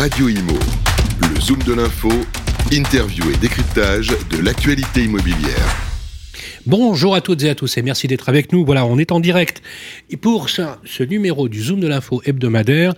Radio 0.00 0.30
Imo, 0.30 0.58
le 1.20 1.40
zoom 1.42 1.58
de 1.62 1.74
l'info, 1.74 2.08
interview 2.72 3.22
et 3.34 3.36
décryptage 3.36 4.08
de 4.30 4.38
l'actualité 4.42 5.04
immobilière. 5.04 5.76
Bonjour 6.64 7.14
à 7.14 7.20
toutes 7.20 7.42
et 7.42 7.50
à 7.50 7.54
tous 7.54 7.76
et 7.76 7.82
merci 7.82 8.08
d'être 8.08 8.30
avec 8.30 8.50
nous. 8.50 8.64
Voilà, 8.64 8.86
on 8.86 8.96
est 8.96 9.12
en 9.12 9.20
direct. 9.20 9.60
Pour 10.22 10.48
ça, 10.48 10.80
ce 10.86 11.02
numéro 11.02 11.50
du 11.50 11.62
Zoom 11.62 11.80
de 11.80 11.86
l'info 11.86 12.22
hebdomadaire, 12.24 12.94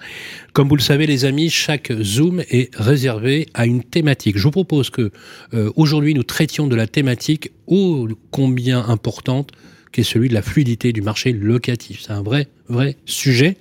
comme 0.53 0.69
vous 0.69 0.77
le 0.77 0.81
savez 0.81 1.09
les 1.09 1.25
amis, 1.25 1.51
chaque 1.51 1.93
Zoom 1.93 2.45
est 2.49 2.73
réservé 2.77 3.49
à 3.53 3.67
une 3.67 3.83
thématique. 3.83 4.39
Je 4.39 4.45
vous 4.45 4.53
propose 4.53 4.89
que 4.89 5.11
euh, 5.55 5.73
aujourd'hui 5.75 6.15
nous 6.15 6.23
traitions 6.23 6.69
de 6.69 6.77
la 6.77 6.87
thématique 6.87 7.51
ô 7.67 8.07
combien 8.31 8.81
importante 8.81 9.51
qui 9.93 10.01
est 10.01 10.05
celui 10.05 10.29
de 10.29 10.35
la 10.35 10.43
fluidité 10.43 10.93
du 10.93 11.03
marché 11.03 11.33
locatif. 11.33 12.03
C'est 12.03 12.13
un 12.13 12.23
vrai, 12.23 12.49
vrai 12.69 12.97
sujet. 13.05 13.57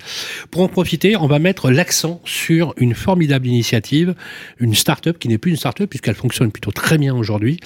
Pour 0.50 0.61
en 0.61 0.68
profiter, 0.68 1.16
on 1.16 1.27
va 1.27 1.39
mettre 1.39 1.70
l'accent 1.70 2.21
sur 2.25 2.73
une 2.77 2.95
formidable 2.95 3.48
initiative, 3.48 4.16
une 4.59 4.73
start-up 4.73 5.20
qui 5.20 5.27
n'est 5.27 5.38
plus 5.38 5.52
une 5.52 5.57
start-up 5.57 5.90
puisqu'elle 5.90 6.16
fonctionne 6.16 6.52
plutôt 6.52 6.71
très 6.71 6.98
bien 6.98 7.13
aujourd'hui. 7.13 7.59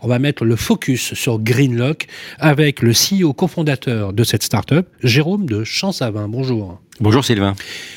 On 0.00 0.08
va 0.08 0.18
mettre 0.18 0.44
le 0.44 0.56
focus 0.56 1.14
sur 1.14 1.40
Greenlock 1.40 2.06
avec 2.38 2.80
le 2.82 2.92
CEO 2.92 3.32
cofondateur 3.32 4.12
de 4.12 4.24
cette 4.24 4.42
start-up, 4.42 4.88
Jérôme 5.02 5.46
de 5.46 5.64
Champsavin. 5.64 6.28
Bonjour. 6.28 6.80
Bonjour 7.00 7.24
Sylvain. 7.24 7.54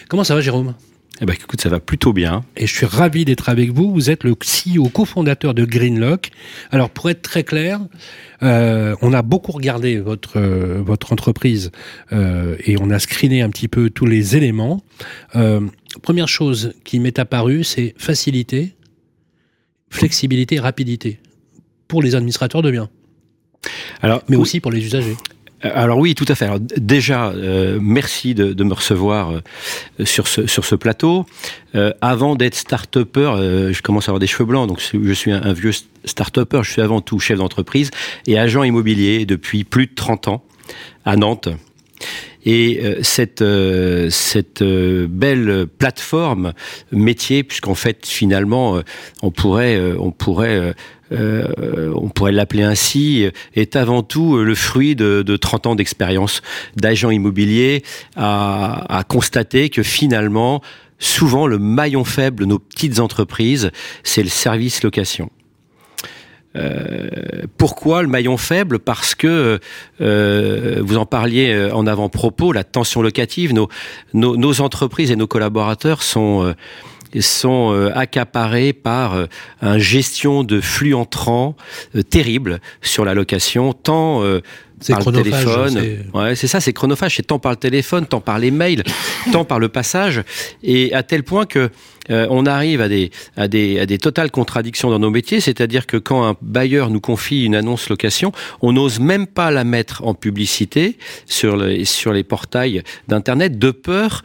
Comment 0.10 0.24
ça 0.24 0.36
va 0.36 0.42
Jérôme? 0.42 0.74
Eh 1.22 1.26
ben, 1.26 1.34
écoute, 1.34 1.62
ça 1.62 1.70
va 1.70 1.80
plutôt 1.80 2.12
bien. 2.12 2.44
Et 2.58 2.68
je 2.68 2.76
suis 2.76 2.86
ravi 2.86 3.24
d'être 3.24 3.48
avec 3.48 3.72
vous. 3.72 3.92
Vous 3.94 4.10
êtes 4.10 4.24
le 4.26 4.34
CEO 4.34 4.90
cofondateur 4.90 5.54
de 5.54 5.64
Greenlock. 5.64 6.32
Alors, 6.72 6.90
pour 6.90 7.10
être 7.10 7.22
très 7.22 7.44
clair, 7.44 7.80
euh, 8.44 8.96
on 9.02 9.14
a 9.14 9.22
beaucoup 9.22 9.54
regardé 9.54 9.98
votre 10.00 10.38
euh, 10.38 10.82
votre 10.86 11.14
entreprise 11.14 11.72
euh, 12.12 12.58
et 12.66 12.76
on 12.82 12.90
a 12.90 13.00
screené 13.00 13.42
un 13.42 13.50
petit 13.50 13.70
peu 13.70 13.90
tous 13.90 14.06
les 14.06 14.36
éléments. 14.36 14.82
première 16.02 16.28
chose 16.28 16.74
qui 16.84 17.00
m'est 17.00 17.18
apparue, 17.18 17.64
c'est 17.64 17.96
facilité, 17.98 18.76
flexibilité, 19.90 20.60
rapidité 20.60 21.20
pour 21.88 22.02
les 22.02 22.16
administrateurs 22.16 22.62
de 22.62 22.72
biens. 22.72 22.90
Alors, 24.02 24.22
mais 24.28 24.36
aussi 24.36 24.60
pour 24.60 24.72
les 24.72 24.84
usagers. 24.84 25.16
Euh, 25.66 25.72
alors 25.74 25.98
oui, 25.98 26.16
tout 26.16 26.26
à 26.28 26.36
fait. 26.36 26.46
Alors, 26.46 26.60
déjà, 26.60 27.30
euh, 27.30 27.80
merci 27.82 28.34
de, 28.34 28.54
de, 28.54 28.64
me 28.64 28.74
recevoir 28.74 29.32
euh, 29.32 30.06
sur, 30.06 30.28
ce, 30.28 30.48
sur 30.48 30.66
ce 30.66 30.76
plateau. 30.76 31.26
Euh, 31.76 31.92
avant 32.02 32.36
d'être 32.36 32.56
start-upper, 32.56 33.72
je 33.72 33.82
commence 33.82 34.08
à 34.08 34.12
avoir 34.12 34.20
des 34.20 34.28
cheveux 34.28 34.46
blancs, 34.46 34.68
donc 34.68 34.82
je 34.94 35.14
suis 35.14 35.32
un, 35.32 35.54
vieux 35.54 35.72
start-upper. 36.06 36.62
Je 36.64 36.72
suis 36.72 36.82
avant 36.82 37.02
tout 37.02 37.20
chef 37.20 37.38
d'entreprise 37.38 37.92
et 38.28 38.40
agent 38.40 38.64
immobilier 38.64 39.26
depuis 39.26 39.64
plus 39.64 39.88
de 39.88 39.94
30 39.96 40.28
ans 40.28 40.44
à 41.04 41.16
Nantes. 41.16 41.50
Et 42.48 42.80
cette, 43.02 43.44
cette 44.10 44.62
belle 44.62 45.66
plateforme 45.80 46.54
métier, 46.92 47.44
puisqu'en 47.44 47.74
fait 47.74 48.06
finalement 48.06 48.80
on 49.24 49.32
pourrait, 49.32 49.82
on 49.98 50.12
pourrait 50.12 50.76
euh, 51.12 51.94
on 51.96 52.10
pourrait 52.10 52.32
l'appeler 52.32 52.64
ainsi, 52.64 53.30
est 53.56 53.76
avant 53.76 54.04
tout 54.04 54.38
le 54.38 54.56
fruit 54.56 54.96
de, 54.96 55.22
de 55.22 55.38
30 55.38 55.68
ans 55.68 55.76
d'expérience 55.76 56.42
d'agent 56.76 57.12
immobilier 57.12 57.84
à, 58.16 59.04
constater 59.08 59.70
que 59.70 59.84
finalement, 59.84 60.62
souvent 60.98 61.48
le 61.48 61.60
maillon 61.60 62.04
faible 62.04 62.42
de 62.42 62.46
nos 62.46 62.60
petites 62.60 63.00
entreprises, 63.00 63.72
c'est 64.04 64.24
le 64.24 64.30
service 64.30 64.84
location. 64.84 65.30
Euh, 66.56 67.10
pourquoi 67.58 68.02
le 68.02 68.08
maillon 68.08 68.38
faible? 68.38 68.80
Parce 68.80 69.14
que 69.14 69.60
euh, 70.00 70.82
vous 70.82 70.98
en 70.98 71.06
parliez 71.06 71.70
en 71.74 71.86
avant-propos, 71.86 72.54
la 72.54 72.64
tension 72.64 73.02
locative. 73.02 73.54
Nos, 73.54 73.68
nos, 74.14 74.62
entreprises 74.62 75.12
et 75.12 75.18
nos 75.18 75.28
collaborateurs 75.28 76.02
sont 76.02 76.56
sont 77.22 77.72
euh, 77.74 77.92
accaparés 77.96 78.74
par 78.74 79.14
euh, 79.14 79.26
un 79.62 79.78
gestion 79.78 80.44
de 80.44 80.60
flux 80.62 80.94
entrants 80.94 81.56
euh, 81.96 82.04
terrible 82.04 82.60
sur 82.82 83.06
la 83.06 83.14
location, 83.14 83.74
tant 83.74 84.22
par 84.88 85.12
le 85.12 85.24
téléphone. 85.24 85.82
Ouais, 86.14 86.36
c'est 86.36 86.48
ça, 86.48 86.60
c'est 86.60 86.74
chronophage. 86.74 87.16
C'est 87.16 87.24
tant 87.28 87.40
par 87.40 87.52
le 87.52 87.58
téléphone, 87.58 88.06
tant 88.06 88.22
par 88.22 88.40
les 88.40 88.52
mails, 88.52 88.84
tant 89.32 89.46
par 89.46 89.60
le 89.60 89.70
passage, 89.70 90.24
et 90.64 90.94
à 90.94 91.04
tel 91.04 91.24
point 91.24 91.46
que 91.46 91.70
on 92.08 92.46
arrive 92.46 92.82
à 92.82 92.88
des, 92.88 93.10
à 93.36 93.48
des, 93.48 93.80
à 93.80 93.88
des 93.88 93.98
totales 93.98 94.30
contradictions 94.30 94.92
dans 94.92 95.00
nos 95.00 95.10
métiers. 95.10 95.40
C'est-à-dire 95.40 95.88
que 95.88 95.98
quand 95.98 96.24
un 96.24 96.36
bailleur 96.40 96.92
nous 96.92 97.02
confie 97.02 97.46
une 97.46 97.56
annonce 97.56 97.90
location, 97.90 98.32
on 98.62 98.74
n'ose 98.74 99.00
même 99.00 99.26
pas 99.26 99.50
la 99.50 99.64
mettre 99.64 100.06
en 100.06 100.14
publicité 100.14 101.00
sur 101.26 101.58
les, 101.58 101.84
sur 101.84 102.14
les 102.14 102.24
portails 102.24 102.84
d'internet 103.08 103.58
de 103.58 103.72
peur 103.72 104.22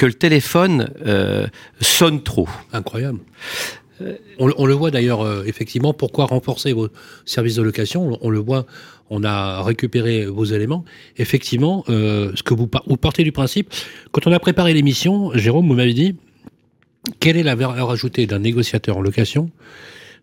que 0.00 0.06
le 0.06 0.14
téléphone 0.14 0.90
euh, 1.06 1.46
sonne 1.80 2.22
trop. 2.22 2.48
Incroyable. 2.72 3.18
On, 4.38 4.66
le 4.66 4.74
voit 4.74 4.90
d'ailleurs, 4.90 5.22
euh, 5.22 5.44
effectivement, 5.46 5.92
pourquoi 5.92 6.26
renforcer 6.26 6.72
vos 6.72 6.88
services 7.24 7.56
de 7.56 7.62
location 7.62 8.18
on, 8.20 8.30
le 8.30 8.38
voit, 8.38 8.66
on 9.10 9.24
a 9.24 9.62
récupéré 9.62 10.26
vos 10.26 10.44
éléments. 10.44 10.84
Effectivement, 11.18 11.84
euh, 11.88 12.32
ce 12.34 12.42
que 12.42 12.54
vous, 12.54 12.68
vous 12.86 12.96
partez 12.96 13.24
du 13.24 13.32
principe, 13.32 13.72
quand 14.12 14.26
on 14.26 14.32
a 14.32 14.38
préparé 14.38 14.72
l'émission, 14.72 15.32
Jérôme, 15.34 15.68
vous 15.68 15.74
m'avez 15.74 15.94
dit, 15.94 16.16
quelle 17.18 17.36
est 17.36 17.42
la 17.42 17.54
valeur 17.54 17.90
ajoutée 17.90 18.26
d'un 18.26 18.38
négociateur 18.38 18.96
en 18.96 19.00
location 19.00 19.50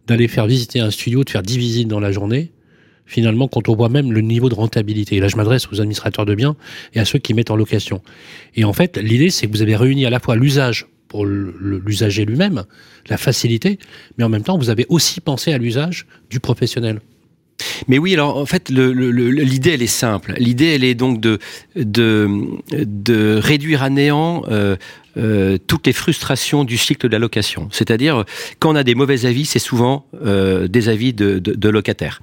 d'aller 0.07 0.27
faire 0.27 0.47
visiter 0.47 0.79
un 0.79 0.89
studio, 0.89 1.23
de 1.23 1.29
faire 1.29 1.43
10 1.43 1.57
visites 1.57 1.87
dans 1.87 1.99
la 1.99 2.11
journée 2.11 2.51
finalement, 3.07 3.47
quand 3.47 3.69
on 3.69 3.75
voit 3.75 3.89
même 3.89 4.11
le 4.11 4.21
niveau 4.21 4.49
de 4.49 4.53
rentabilité? 4.53 5.15
Et 5.15 5.19
là, 5.19 5.29
je 5.29 5.37
m'adresse 5.37 5.67
aux 5.71 5.79
administrateurs 5.79 6.25
de 6.25 6.35
biens 6.35 6.55
et 6.93 6.99
à 6.99 7.05
ceux 7.05 7.19
qui 7.19 7.33
mettent 7.33 7.51
en 7.51 7.55
location. 7.55 8.01
Et 8.55 8.65
en 8.65 8.73
fait, 8.73 8.97
l'idée, 8.97 9.29
c'est 9.29 9.47
que 9.47 9.51
vous 9.51 9.61
avez 9.61 9.75
réuni 9.75 10.05
à 10.05 10.09
la 10.09 10.19
fois 10.19 10.35
l'usage 10.35 10.87
pour 11.07 11.25
l'usager 11.25 12.25
lui-même, 12.25 12.63
la 13.09 13.17
facilité, 13.17 13.79
mais 14.17 14.23
en 14.23 14.29
même 14.29 14.43
temps, 14.43 14.57
vous 14.57 14.69
avez 14.69 14.85
aussi 14.89 15.21
pensé 15.21 15.53
à 15.53 15.57
l'usage 15.57 16.05
du 16.29 16.39
professionnel. 16.39 17.01
Mais 17.87 17.97
oui, 17.97 18.13
alors 18.13 18.37
en 18.37 18.45
fait, 18.45 18.69
l'idée 18.69 19.71
elle 19.71 19.81
est 19.81 19.87
simple. 19.87 20.35
L'idée 20.37 20.67
elle 20.75 20.83
est 20.83 20.95
donc 20.95 21.19
de 21.19 21.39
de, 21.75 22.29
de 22.71 23.39
réduire 23.41 23.81
à 23.83 23.89
néant 23.89 24.43
euh, 24.49 24.75
euh, 25.17 25.57
toutes 25.65 25.87
les 25.87 25.93
frustrations 25.93 26.63
du 26.63 26.77
cycle 26.77 27.07
de 27.07 27.11
la 27.11 27.19
location. 27.19 27.67
C'est-à-dire, 27.71 28.25
quand 28.59 28.71
on 28.71 28.75
a 28.75 28.83
des 28.83 28.93
mauvais 28.93 29.25
avis, 29.25 29.45
c'est 29.45 29.59
souvent 29.59 30.05
euh, 30.23 30.67
des 30.67 30.89
avis 30.89 31.13
de, 31.13 31.39
de 31.39 31.69
locataires. 31.69 32.21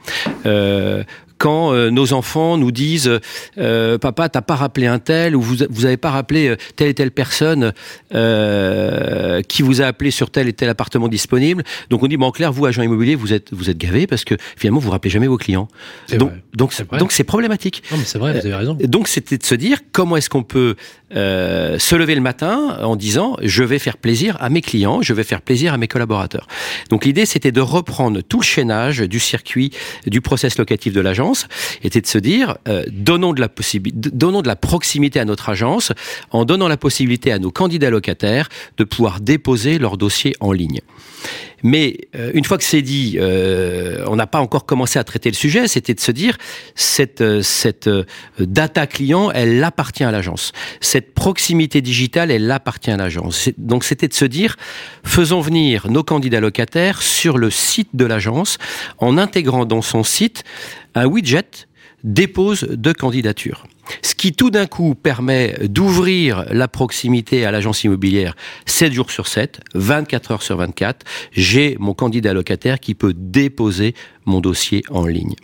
Quand 1.44 1.75
euh, 1.75 1.91
nos 1.91 2.15
enfants 2.15 2.56
nous 2.56 2.72
disent 2.72 3.21
euh, 3.59 3.99
papa 3.99 4.31
t'as 4.31 4.41
pas 4.41 4.55
rappelé 4.55 4.87
un 4.87 4.99
tel 4.99 5.37
ou 5.37 5.43
vous 5.43 5.56
vous 5.69 5.84
avez 5.84 5.99
pas 5.99 6.10
rappelé 6.10 6.49
euh, 6.49 6.56
telle 6.75 6.88
et 6.88 6.94
telle 6.94 7.10
personne 7.10 7.75
euh, 8.15 9.43
qui 9.43 9.60
vous 9.60 9.83
a 9.83 9.84
appelé 9.84 10.10
sur 10.10 10.31
tel 10.31 10.49
et 10.49 10.54
tel 10.54 10.71
appartement 10.71 11.06
disponible 11.06 11.62
donc 11.91 12.03
on 12.03 12.06
dit 12.06 12.16
bon 12.16 12.28
en 12.28 12.31
clair 12.31 12.50
vous 12.50 12.65
agent 12.65 12.81
immobilier 12.81 13.15
vous 13.15 13.34
êtes 13.34 13.53
vous 13.53 13.69
êtes 13.69 13.77
gavé 13.77 14.06
parce 14.06 14.25
que 14.25 14.37
finalement 14.56 14.81
vous 14.81 14.91
rappelez 14.91 15.10
jamais 15.10 15.27
vos 15.27 15.37
clients. 15.37 15.69
Donc 16.12 16.31
vrai. 16.31 16.43
donc 16.54 16.72
donc 16.99 17.12
c'est 17.12 17.25
problématique. 17.25 17.83
Non 17.91 17.99
mais 17.99 18.04
c'est 18.06 18.19
vrai 18.19 18.33
vous 18.33 18.47
avez 18.47 18.54
raison. 18.54 18.78
Donc 18.81 19.09
c'était 19.09 19.37
de 19.37 19.44
se 19.44 19.54
dire 19.54 19.81
comment 19.93 20.16
est-ce 20.16 20.31
qu'on 20.31 20.44
peut 20.44 20.77
euh, 21.15 21.78
se 21.78 21.94
lever 21.94 22.15
le 22.15 22.22
matin 22.22 22.78
en 22.81 22.97
disant 22.97 23.37
je 23.43 23.62
vais 23.65 23.78
faire 23.78 23.99
plaisir 23.99 24.38
à 24.41 24.49
mes 24.49 24.62
clients 24.62 25.03
je 25.03 25.12
vais 25.12 25.25
faire 25.25 25.43
plaisir 25.43 25.75
à 25.75 25.77
mes 25.77 25.88
collaborateurs. 25.88 26.47
Donc 26.88 27.04
l'idée 27.04 27.27
c'était 27.27 27.53
de 27.53 27.60
reprendre 27.60 28.22
tout 28.22 28.38
le 28.38 28.44
chaînage 28.44 29.00
du 29.00 29.21
circuit 29.21 29.72
du 30.06 30.22
process 30.22 30.56
locatif 30.56 30.94
de 30.94 31.03
l'agence 31.03 31.34
était 31.83 32.00
de 32.00 32.06
se 32.06 32.19
dire 32.19 32.56
euh, 32.69 32.84
donnons 32.91 33.33
de 33.33 33.41
la 33.41 33.49
donnons 33.95 34.43
de 34.43 34.49
la 34.49 34.56
proximité 34.56 35.21
à 35.21 35.25
notre 35.25 35.49
agence 35.49 35.93
en 36.31 36.45
donnant 36.45 36.69
la 36.69 36.77
possibilité 36.77 37.33
à 37.33 37.39
nos 37.39 37.50
candidats 37.50 37.91
locataires 37.91 38.49
de 38.77 38.84
pouvoir 38.84 39.21
déposer 39.21 39.78
leur 39.78 39.97
dossier 39.97 40.34
en 40.41 40.53
ligne. 40.53 40.81
Mais 41.64 41.97
euh, 42.14 42.30
une 42.34 42.44
fois 42.44 42.58
que 42.58 42.62
c'est 42.62 42.82
dit, 42.82 43.16
euh, 43.19 44.04
on 44.06 44.16
n'a 44.16 44.26
pas 44.26 44.38
encore 44.38 44.66
commencé 44.66 44.98
à 44.98 45.04
traiter 45.04 45.30
le 45.30 45.34
sujet. 45.34 45.66
C'était 45.66 45.94
de 45.94 46.00
se 46.00 46.12
dire 46.12 46.36
cette 46.75 47.22
euh, 47.22 47.42
cette 47.42 47.88
data 48.38 48.86
client, 48.86 49.30
elle 49.32 49.64
appartient 49.64 50.04
à 50.04 50.10
l'agence. 50.10 50.53
Cette 50.80 51.14
proximité 51.14 51.80
digitale, 51.80 52.30
elle 52.30 52.50
appartient 52.50 52.91
à 52.91 52.98
l'agence. 52.98 53.48
Donc 53.56 53.84
c'était 53.84 54.08
de 54.08 54.14
se 54.14 54.26
dire 54.26 54.56
faisons 55.04 55.41
venir 55.41 55.91
nos 55.91 56.04
candidats 56.04 56.41
locataires 56.41 57.00
sur 57.00 57.39
le 57.39 57.48
site 57.48 57.89
de 57.94 58.04
l'agence 58.04 58.59
en 58.98 59.16
intégrant 59.16 59.65
dans 59.65 59.83
son 59.83 60.04
site 60.04 60.44
un 60.94 61.06
widget 61.06 61.66
dépose 62.04 62.60
de 62.65 62.92
candidature. 62.92 63.66
Ce 64.03 64.15
qui 64.15 64.33
tout 64.33 64.51
d'un 64.51 64.66
coup 64.66 64.95
permet 64.95 65.57
d'ouvrir 65.63 66.45
la 66.51 66.69
proximité 66.69 67.45
à 67.45 67.51
l'agence 67.51 67.84
immobilière 67.84 68.34
7 68.66 68.92
jours 68.92 69.10
sur 69.10 69.28
7, 69.28 69.60
24 69.75 70.31
heures 70.33 70.42
sur 70.42 70.57
24. 70.57 71.04
J'ai 71.33 71.77
mon 71.78 71.95
candidat 71.95 72.33
locataire 72.33 72.81
qui 72.81 72.95
peut 72.95 73.15
déposer 73.15 73.95
mon 74.25 74.41
dossier 74.41 74.83
en 74.91 75.07
ligne. 75.07 75.34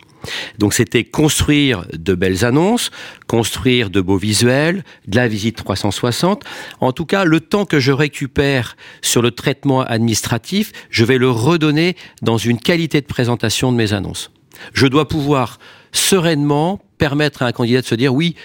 Donc 0.59 0.73
c'était 0.73 1.03
construire 1.03 1.85
de 1.93 2.13
belles 2.13 2.45
annonces, 2.45 2.91
construire 3.27 3.89
de 3.89 4.01
beaux 4.01 4.17
visuels, 4.17 4.83
de 5.07 5.15
la 5.15 5.27
visite 5.27 5.57
360. 5.57 6.43
En 6.79 6.91
tout 6.91 7.05
cas, 7.05 7.23
le 7.23 7.39
temps 7.39 7.65
que 7.65 7.79
je 7.79 7.91
récupère 7.91 8.77
sur 9.01 9.21
le 9.21 9.31
traitement 9.31 9.81
administratif, 9.81 10.71
je 10.89 11.05
vais 11.05 11.17
le 11.17 11.29
redonner 11.29 11.95
dans 12.21 12.37
une 12.37 12.59
qualité 12.59 13.01
de 13.01 13.07
présentation 13.07 13.71
de 13.71 13.77
mes 13.77 13.93
annonces. 13.93 14.31
Je 14.73 14.87
dois 14.87 15.07
pouvoir 15.07 15.57
sereinement 15.91 16.79
permettre 16.97 17.41
à 17.41 17.47
un 17.47 17.51
candidat 17.51 17.81
de 17.81 17.85
se 17.85 17.95
dire 17.95 18.13
oui, 18.13 18.35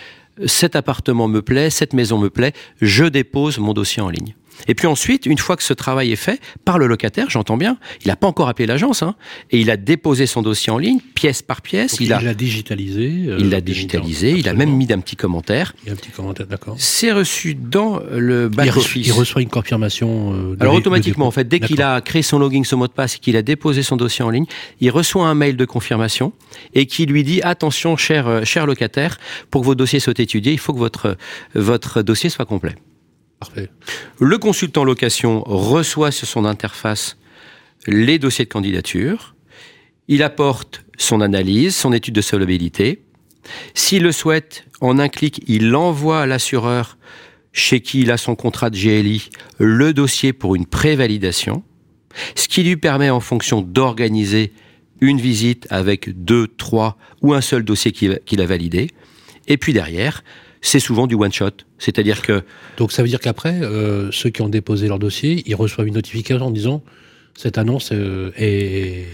cet 0.46 0.76
appartement 0.76 1.28
me 1.28 1.42
plaît, 1.42 1.70
cette 1.70 1.92
maison 1.92 2.18
me 2.18 2.30
plaît, 2.30 2.52
je 2.80 3.04
dépose 3.04 3.58
mon 3.58 3.72
dossier 3.72 4.02
en 4.02 4.10
ligne. 4.10 4.34
Et 4.68 4.74
puis 4.74 4.86
ensuite, 4.86 5.26
une 5.26 5.38
fois 5.38 5.56
que 5.56 5.62
ce 5.62 5.72
travail 5.72 6.12
est 6.12 6.16
fait 6.16 6.40
par 6.64 6.78
le 6.78 6.86
locataire, 6.86 7.30
j'entends 7.30 7.56
bien, 7.56 7.78
il 8.04 8.08
n'a 8.08 8.16
pas 8.16 8.26
encore 8.26 8.48
appelé 8.48 8.66
l'agence, 8.66 9.02
hein, 9.02 9.14
et 9.50 9.60
il 9.60 9.70
a 9.70 9.76
déposé 9.76 10.26
son 10.26 10.42
dossier 10.42 10.72
en 10.72 10.78
ligne, 10.78 11.00
pièce 11.14 11.42
par 11.42 11.62
pièce. 11.62 11.96
il 12.00 12.08
l'a 12.08 12.34
digitalisé. 12.34 13.06
il 13.38 13.50
l'a 13.50 13.60
digitalisé. 13.60 14.32
Il 14.32 14.48
a 14.48 14.54
même 14.54 14.70
mis 14.70 14.92
un 14.92 15.00
petit 15.00 15.16
commentaire. 15.16 15.74
Il 15.82 15.88
y 15.88 15.90
a 15.90 15.92
un 15.92 15.96
petit 15.96 16.10
commentaire, 16.10 16.46
d'accord. 16.46 16.76
C'est 16.78 17.12
reçu 17.12 17.54
dans 17.54 18.00
le 18.10 18.48
back 18.48 18.70
il 18.96 19.12
reçoit 19.12 19.42
une 19.42 19.48
confirmation. 19.48 20.56
Alors 20.60 20.74
automatiquement, 20.74 21.26
en 21.26 21.30
fait, 21.30 21.46
dès 21.48 21.60
qu'il 21.60 21.82
a 21.82 22.00
créé 22.00 22.22
son 22.22 22.38
login, 22.38 22.64
son 22.64 22.76
mot 22.76 22.86
de 22.86 22.92
passe, 22.92 23.16
et 23.16 23.18
qu'il 23.18 23.36
a 23.36 23.42
déposé 23.42 23.82
son 23.82 23.96
dossier 23.96 24.24
en 24.24 24.30
ligne, 24.30 24.46
il 24.80 24.90
reçoit 24.90 25.26
un 25.26 25.34
mail 25.34 25.56
de 25.56 25.64
confirmation 25.64 26.32
et 26.74 26.86
qui 26.86 27.06
lui 27.06 27.24
dit 27.24 27.42
attention, 27.42 27.96
cher 27.96 28.44
cher 28.44 28.66
locataire, 28.66 29.18
pour 29.50 29.62
que 29.62 29.66
vos 29.66 29.74
dossiers 29.74 30.00
soient 30.00 30.14
étudiés, 30.16 30.52
il 30.52 30.58
faut 30.58 30.72
que 30.72 30.78
votre 30.78 31.16
votre 31.54 32.02
dossier 32.02 32.30
soit 32.30 32.46
complet. 32.46 32.74
Le 34.18 34.38
consultant 34.38 34.84
location 34.84 35.42
reçoit 35.46 36.10
sur 36.10 36.26
son 36.26 36.44
interface 36.44 37.16
les 37.86 38.18
dossiers 38.18 38.44
de 38.44 38.50
candidature. 38.50 39.34
Il 40.08 40.22
apporte 40.22 40.84
son 40.98 41.20
analyse, 41.20 41.74
son 41.74 41.92
étude 41.92 42.14
de 42.14 42.20
solvabilité. 42.20 43.02
S'il 43.74 44.02
le 44.02 44.12
souhaite, 44.12 44.64
en 44.80 44.98
un 44.98 45.08
clic, 45.08 45.42
il 45.46 45.74
envoie 45.74 46.22
à 46.22 46.26
l'assureur 46.26 46.96
chez 47.52 47.80
qui 47.80 48.02
il 48.02 48.10
a 48.10 48.16
son 48.16 48.36
contrat 48.36 48.70
de 48.70 48.76
GLI 48.76 49.30
le 49.58 49.94
dossier 49.94 50.32
pour 50.32 50.54
une 50.54 50.66
prévalidation, 50.66 51.62
ce 52.34 52.48
qui 52.48 52.62
lui 52.62 52.76
permet 52.76 53.10
en 53.10 53.20
fonction 53.20 53.62
d'organiser 53.62 54.52
une 55.00 55.20
visite 55.20 55.66
avec 55.70 56.24
deux, 56.24 56.48
trois 56.48 56.96
ou 57.22 57.34
un 57.34 57.40
seul 57.40 57.64
dossier 57.64 57.92
qu'il 57.92 58.40
a 58.40 58.46
validé. 58.46 58.90
Et 59.46 59.56
puis 59.56 59.72
derrière, 59.72 60.22
c'est 60.60 60.80
souvent 60.80 61.06
du 61.06 61.14
one 61.14 61.32
shot. 61.32 61.50
C'est-à-dire 61.78 62.22
que. 62.22 62.42
Donc 62.76 62.92
ça 62.92 63.02
veut 63.02 63.08
dire 63.08 63.20
qu'après, 63.20 63.60
euh, 63.62 64.10
ceux 64.12 64.30
qui 64.30 64.42
ont 64.42 64.48
déposé 64.48 64.88
leur 64.88 64.98
dossier, 64.98 65.42
ils 65.46 65.54
reçoivent 65.54 65.86
une 65.86 65.94
notification 65.94 66.46
en 66.46 66.50
disant 66.50 66.82
cette 67.34 67.58
annonce 67.58 67.90
euh, 67.92 68.32
est. 68.36 69.06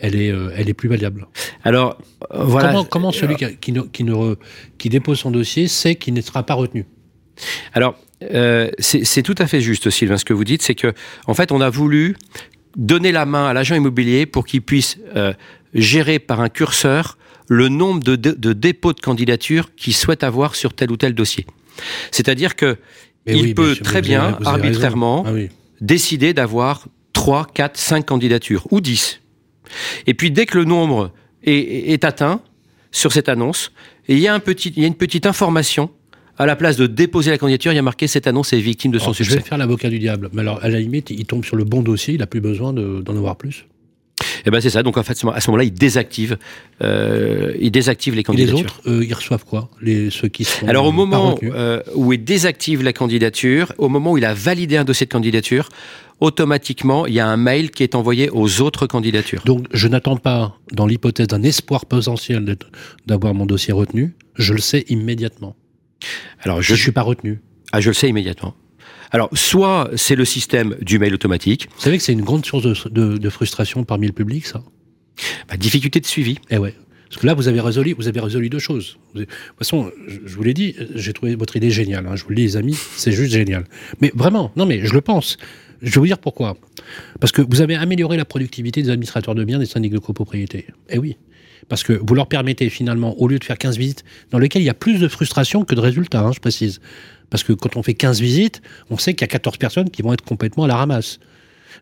Elle 0.00 0.14
est, 0.14 0.30
euh, 0.30 0.52
elle 0.54 0.68
est 0.68 0.74
plus 0.74 0.88
valable. 0.88 1.26
Alors, 1.64 1.98
voilà. 2.32 2.68
Comment, 2.68 2.84
comment 2.84 3.12
celui 3.12 3.34
qui, 3.34 3.56
qui, 3.56 3.74
qui, 3.92 4.04
ne, 4.04 4.36
qui 4.78 4.90
dépose 4.90 5.18
son 5.18 5.32
dossier 5.32 5.66
sait 5.66 5.96
qu'il 5.96 6.14
ne 6.14 6.20
sera 6.20 6.44
pas 6.44 6.54
retenu? 6.54 6.86
Alors, 7.72 7.96
c'est 8.78 9.22
tout 9.24 9.34
à 9.38 9.48
fait 9.48 9.60
juste, 9.60 9.90
Sylvain, 9.90 10.16
ce 10.16 10.24
que 10.24 10.32
vous 10.32 10.44
dites. 10.44 10.62
C'est 10.62 10.76
que, 10.76 10.92
en 11.26 11.34
fait, 11.34 11.50
on 11.50 11.60
a 11.60 11.68
voulu 11.68 12.14
donner 12.76 13.10
la 13.10 13.26
main 13.26 13.48
à 13.48 13.52
l'agent 13.52 13.74
immobilier 13.74 14.24
pour 14.24 14.46
qu'il 14.46 14.62
puisse 14.62 14.98
gérer 15.74 16.20
par 16.20 16.42
un 16.42 16.48
curseur 16.48 17.18
le 17.48 17.68
nombre 17.68 18.02
de, 18.02 18.16
de, 18.16 18.52
dépôts 18.52 18.92
de 18.92 19.00
candidature 19.00 19.74
qu'il 19.74 19.94
souhaite 19.94 20.22
avoir 20.22 20.54
sur 20.54 20.74
tel 20.74 20.90
ou 20.90 20.96
tel 20.96 21.14
dossier. 21.14 21.46
C'est-à-dire 22.10 22.56
que 22.56 22.76
il 23.26 23.54
peut 23.54 23.76
très 23.76 24.00
bien, 24.00 24.38
arbitrairement, 24.44 25.24
ah 25.26 25.32
décider 25.80 26.32
d'avoir 26.32 26.86
3, 27.12 27.46
4, 27.52 27.76
5 27.76 28.06
candidatures, 28.06 28.66
ou 28.70 28.80
10. 28.80 29.20
Et 30.06 30.14
puis 30.14 30.30
dès 30.30 30.46
que 30.46 30.56
le 30.56 30.64
nombre 30.64 31.12
est, 31.42 31.92
est 31.92 32.04
atteint 32.04 32.40
sur 32.90 33.12
cette 33.12 33.28
annonce, 33.28 33.72
il 34.08 34.18
y, 34.18 34.28
a 34.28 34.34
un 34.34 34.40
petit, 34.40 34.72
il 34.74 34.82
y 34.82 34.84
a 34.84 34.88
une 34.88 34.94
petite 34.94 35.26
information 35.26 35.90
à 36.38 36.46
la 36.46 36.56
place 36.56 36.76
de 36.76 36.86
déposer 36.86 37.30
la 37.30 37.38
candidature, 37.38 37.72
il 37.72 37.76
y 37.76 37.80
a 37.80 37.82
marqué 37.82 38.06
cette 38.06 38.26
annonce 38.26 38.52
est 38.52 38.60
victime 38.60 38.92
de 38.92 38.98
son 38.98 39.12
succès. 39.12 39.32
Je 39.32 39.36
vais 39.36 39.42
faire 39.42 39.58
l'avocat 39.58 39.90
du 39.90 39.98
diable. 39.98 40.30
Mais 40.32 40.40
alors, 40.40 40.62
à 40.62 40.68
la 40.68 40.78
limite, 40.78 41.10
il 41.10 41.26
tombe 41.26 41.44
sur 41.44 41.56
le 41.56 41.64
bon 41.64 41.82
dossier, 41.82 42.14
il 42.14 42.20
n'a 42.20 42.26
plus 42.26 42.40
besoin 42.40 42.72
d'en 42.72 43.16
avoir 43.16 43.36
plus. 43.36 43.66
Et 44.38 44.42
eh 44.46 44.50
ben 44.50 44.60
c'est 44.60 44.70
ça. 44.70 44.82
Donc 44.82 44.96
en 44.96 45.02
fait, 45.02 45.12
à 45.12 45.40
ce 45.40 45.50
moment-là, 45.50 45.64
ils 45.64 45.72
désactivent, 45.72 46.38
euh, 46.82 47.54
ils 47.60 47.70
désactivent 47.70 48.14
les 48.14 48.22
candidatures. 48.22 48.58
Et 48.58 48.60
les 48.60 48.64
autres, 48.64 48.80
euh, 48.86 49.04
ils 49.04 49.14
reçoivent 49.14 49.44
quoi? 49.44 49.70
Les 49.80 50.10
ceux 50.10 50.28
qui 50.28 50.44
sont 50.44 50.66
Alors 50.68 50.86
au 50.86 50.92
moment 50.92 51.38
euh, 51.42 51.82
où 51.94 52.12
il 52.12 52.22
désactive 52.22 52.82
la 52.82 52.92
candidature, 52.92 53.72
au 53.78 53.88
moment 53.88 54.12
où 54.12 54.18
il 54.18 54.24
a 54.24 54.34
validé 54.34 54.76
un 54.76 54.84
dossier 54.84 55.06
de 55.06 55.12
candidature, 55.12 55.68
automatiquement, 56.20 57.06
il 57.06 57.14
y 57.14 57.20
a 57.20 57.26
un 57.26 57.36
mail 57.36 57.70
qui 57.70 57.82
est 57.82 57.94
envoyé 57.94 58.30
aux 58.30 58.60
autres 58.60 58.86
candidatures. 58.86 59.42
Donc 59.44 59.66
je 59.72 59.88
n'attends 59.88 60.16
pas, 60.16 60.56
dans 60.72 60.86
l'hypothèse 60.86 61.28
d'un 61.28 61.42
espoir 61.42 61.86
potentiel 61.86 62.56
d'avoir 63.06 63.34
mon 63.34 63.46
dossier 63.46 63.72
retenu, 63.72 64.14
je 64.34 64.54
le 64.54 64.60
sais 64.60 64.84
immédiatement. 64.88 65.56
Alors 66.42 66.62
je 66.62 66.72
ne 66.72 66.78
suis 66.78 66.92
pas 66.92 67.02
retenu. 67.02 67.40
Ah, 67.72 67.80
je 67.80 67.90
le 67.90 67.94
sais 67.94 68.08
immédiatement. 68.08 68.54
Alors, 69.10 69.30
soit 69.32 69.90
c'est 69.96 70.16
le 70.16 70.24
système 70.24 70.76
du 70.80 70.98
mail 70.98 71.14
automatique. 71.14 71.68
Vous 71.76 71.82
savez 71.82 71.98
que 71.98 72.04
c'est 72.04 72.12
une 72.12 72.22
grande 72.22 72.44
source 72.44 72.90
de, 72.90 73.30
frustration 73.30 73.84
parmi 73.84 74.06
le 74.06 74.12
public, 74.12 74.46
ça? 74.46 74.62
Bah, 75.48 75.56
Difficulté 75.56 76.00
de 76.00 76.06
suivi. 76.06 76.38
Eh 76.50 76.58
ouais. 76.58 76.74
Parce 77.08 77.22
que 77.22 77.26
là, 77.26 77.34
vous 77.34 77.48
avez 77.48 77.60
résolu, 77.60 77.94
vous 77.96 78.08
avez 78.08 78.20
résolu 78.20 78.50
deux 78.50 78.58
choses. 78.58 78.98
De 79.14 79.24
toute 79.24 79.32
façon, 79.58 79.90
je 80.06 80.34
vous 80.34 80.42
l'ai 80.42 80.52
dit, 80.52 80.76
j'ai 80.94 81.14
trouvé 81.14 81.36
votre 81.36 81.56
idée 81.56 81.70
géniale. 81.70 82.06
Hein. 82.06 82.16
Je 82.16 82.24
vous 82.24 82.30
le 82.30 82.36
dis, 82.36 82.42
les 82.42 82.56
amis, 82.56 82.76
c'est 82.96 83.12
juste 83.12 83.32
génial. 83.32 83.64
Mais 84.00 84.12
vraiment, 84.14 84.52
non, 84.56 84.66
mais 84.66 84.84
je 84.84 84.92
le 84.92 85.00
pense. 85.00 85.38
Je 85.80 85.90
vais 85.94 86.00
vous 86.00 86.06
dire 86.06 86.18
pourquoi. 86.18 86.56
Parce 87.20 87.32
que 87.32 87.40
vous 87.40 87.62
avez 87.62 87.76
amélioré 87.76 88.16
la 88.16 88.26
productivité 88.26 88.82
des 88.82 88.90
administrateurs 88.90 89.34
de 89.34 89.44
biens 89.44 89.58
des 89.58 89.66
syndics 89.66 89.92
de 89.92 89.98
copropriété. 89.98 90.66
Eh 90.90 90.98
oui. 90.98 91.16
Parce 91.68 91.82
que 91.82 91.92
vous 91.92 92.14
leur 92.14 92.26
permettez 92.26 92.68
finalement, 92.68 93.18
au 93.18 93.28
lieu 93.28 93.38
de 93.38 93.44
faire 93.44 93.58
15 93.58 93.78
visites, 93.78 94.04
dans 94.30 94.38
lesquelles 94.38 94.62
il 94.62 94.66
y 94.66 94.70
a 94.70 94.74
plus 94.74 94.98
de 94.98 95.08
frustration 95.08 95.64
que 95.64 95.74
de 95.74 95.80
résultats, 95.80 96.20
hein, 96.20 96.32
je 96.32 96.40
précise. 96.40 96.80
Parce 97.30 97.42
que 97.42 97.52
quand 97.52 97.76
on 97.76 97.82
fait 97.82 97.94
15 97.94 98.20
visites, 98.20 98.62
on 98.90 98.98
sait 98.98 99.14
qu'il 99.14 99.22
y 99.22 99.24
a 99.24 99.28
14 99.28 99.58
personnes 99.58 99.90
qui 99.90 100.02
vont 100.02 100.12
être 100.12 100.24
complètement 100.24 100.64
à 100.64 100.68
la 100.68 100.76
ramasse. 100.76 101.18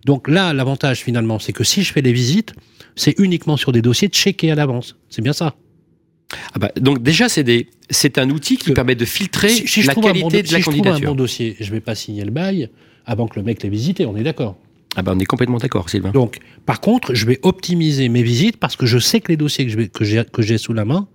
Donc 0.04 0.28
là, 0.28 0.52
l'avantage 0.52 1.00
finalement, 1.00 1.38
c'est 1.38 1.52
que 1.52 1.64
si 1.64 1.82
je 1.82 1.92
fais 1.92 2.02
les 2.02 2.12
visites, 2.12 2.52
c'est 2.96 3.18
uniquement 3.18 3.56
sur 3.56 3.72
des 3.72 3.82
dossiers 3.82 4.08
checkés 4.08 4.50
à 4.50 4.54
l'avance. 4.54 4.96
C'est 5.08 5.22
bien 5.22 5.32
ça. 5.32 5.54
Ah 6.54 6.58
bah, 6.58 6.72
donc 6.80 7.02
déjà, 7.02 7.28
c'est 7.28 8.18
un 8.18 8.30
outil 8.30 8.56
qui 8.56 8.72
permet 8.72 8.96
de 8.96 9.04
filtrer 9.04 9.64
la 9.84 9.94
qualité 9.94 10.42
de 10.42 10.52
la 10.52 10.60
candidature. 10.60 10.60
Si 10.60 10.60
je 10.60 10.70
trouve 10.70 10.88
un 10.88 11.00
bon 11.00 11.14
dossier, 11.14 11.56
je 11.60 11.66
ne 11.66 11.70
vais 11.70 11.80
pas 11.80 11.94
signer 11.94 12.24
le 12.24 12.32
bail 12.32 12.68
avant 13.04 13.28
que 13.28 13.38
le 13.38 13.44
mec 13.44 13.62
l'ait 13.62 13.68
visité, 13.68 14.06
on 14.06 14.16
est 14.16 14.24
d'accord 14.24 14.56
ah 14.98 15.02
bah 15.02 15.12
on 15.14 15.18
est 15.18 15.26
complètement 15.26 15.58
d'accord, 15.58 15.90
Sylvain. 15.90 16.10
Donc, 16.10 16.38
par 16.64 16.80
contre, 16.80 17.14
je 17.14 17.26
vais 17.26 17.38
optimiser 17.42 18.08
mes 18.08 18.22
visites 18.22 18.56
parce 18.56 18.76
que 18.76 18.86
je 18.86 18.98
sais 18.98 19.20
que 19.20 19.30
les 19.30 19.36
dossiers 19.36 19.66
que 19.66 20.04
j'ai 20.04 20.24
que 20.24 20.42
j'ai 20.42 20.56
sous 20.56 20.72
la 20.72 20.86
main, 20.86 21.06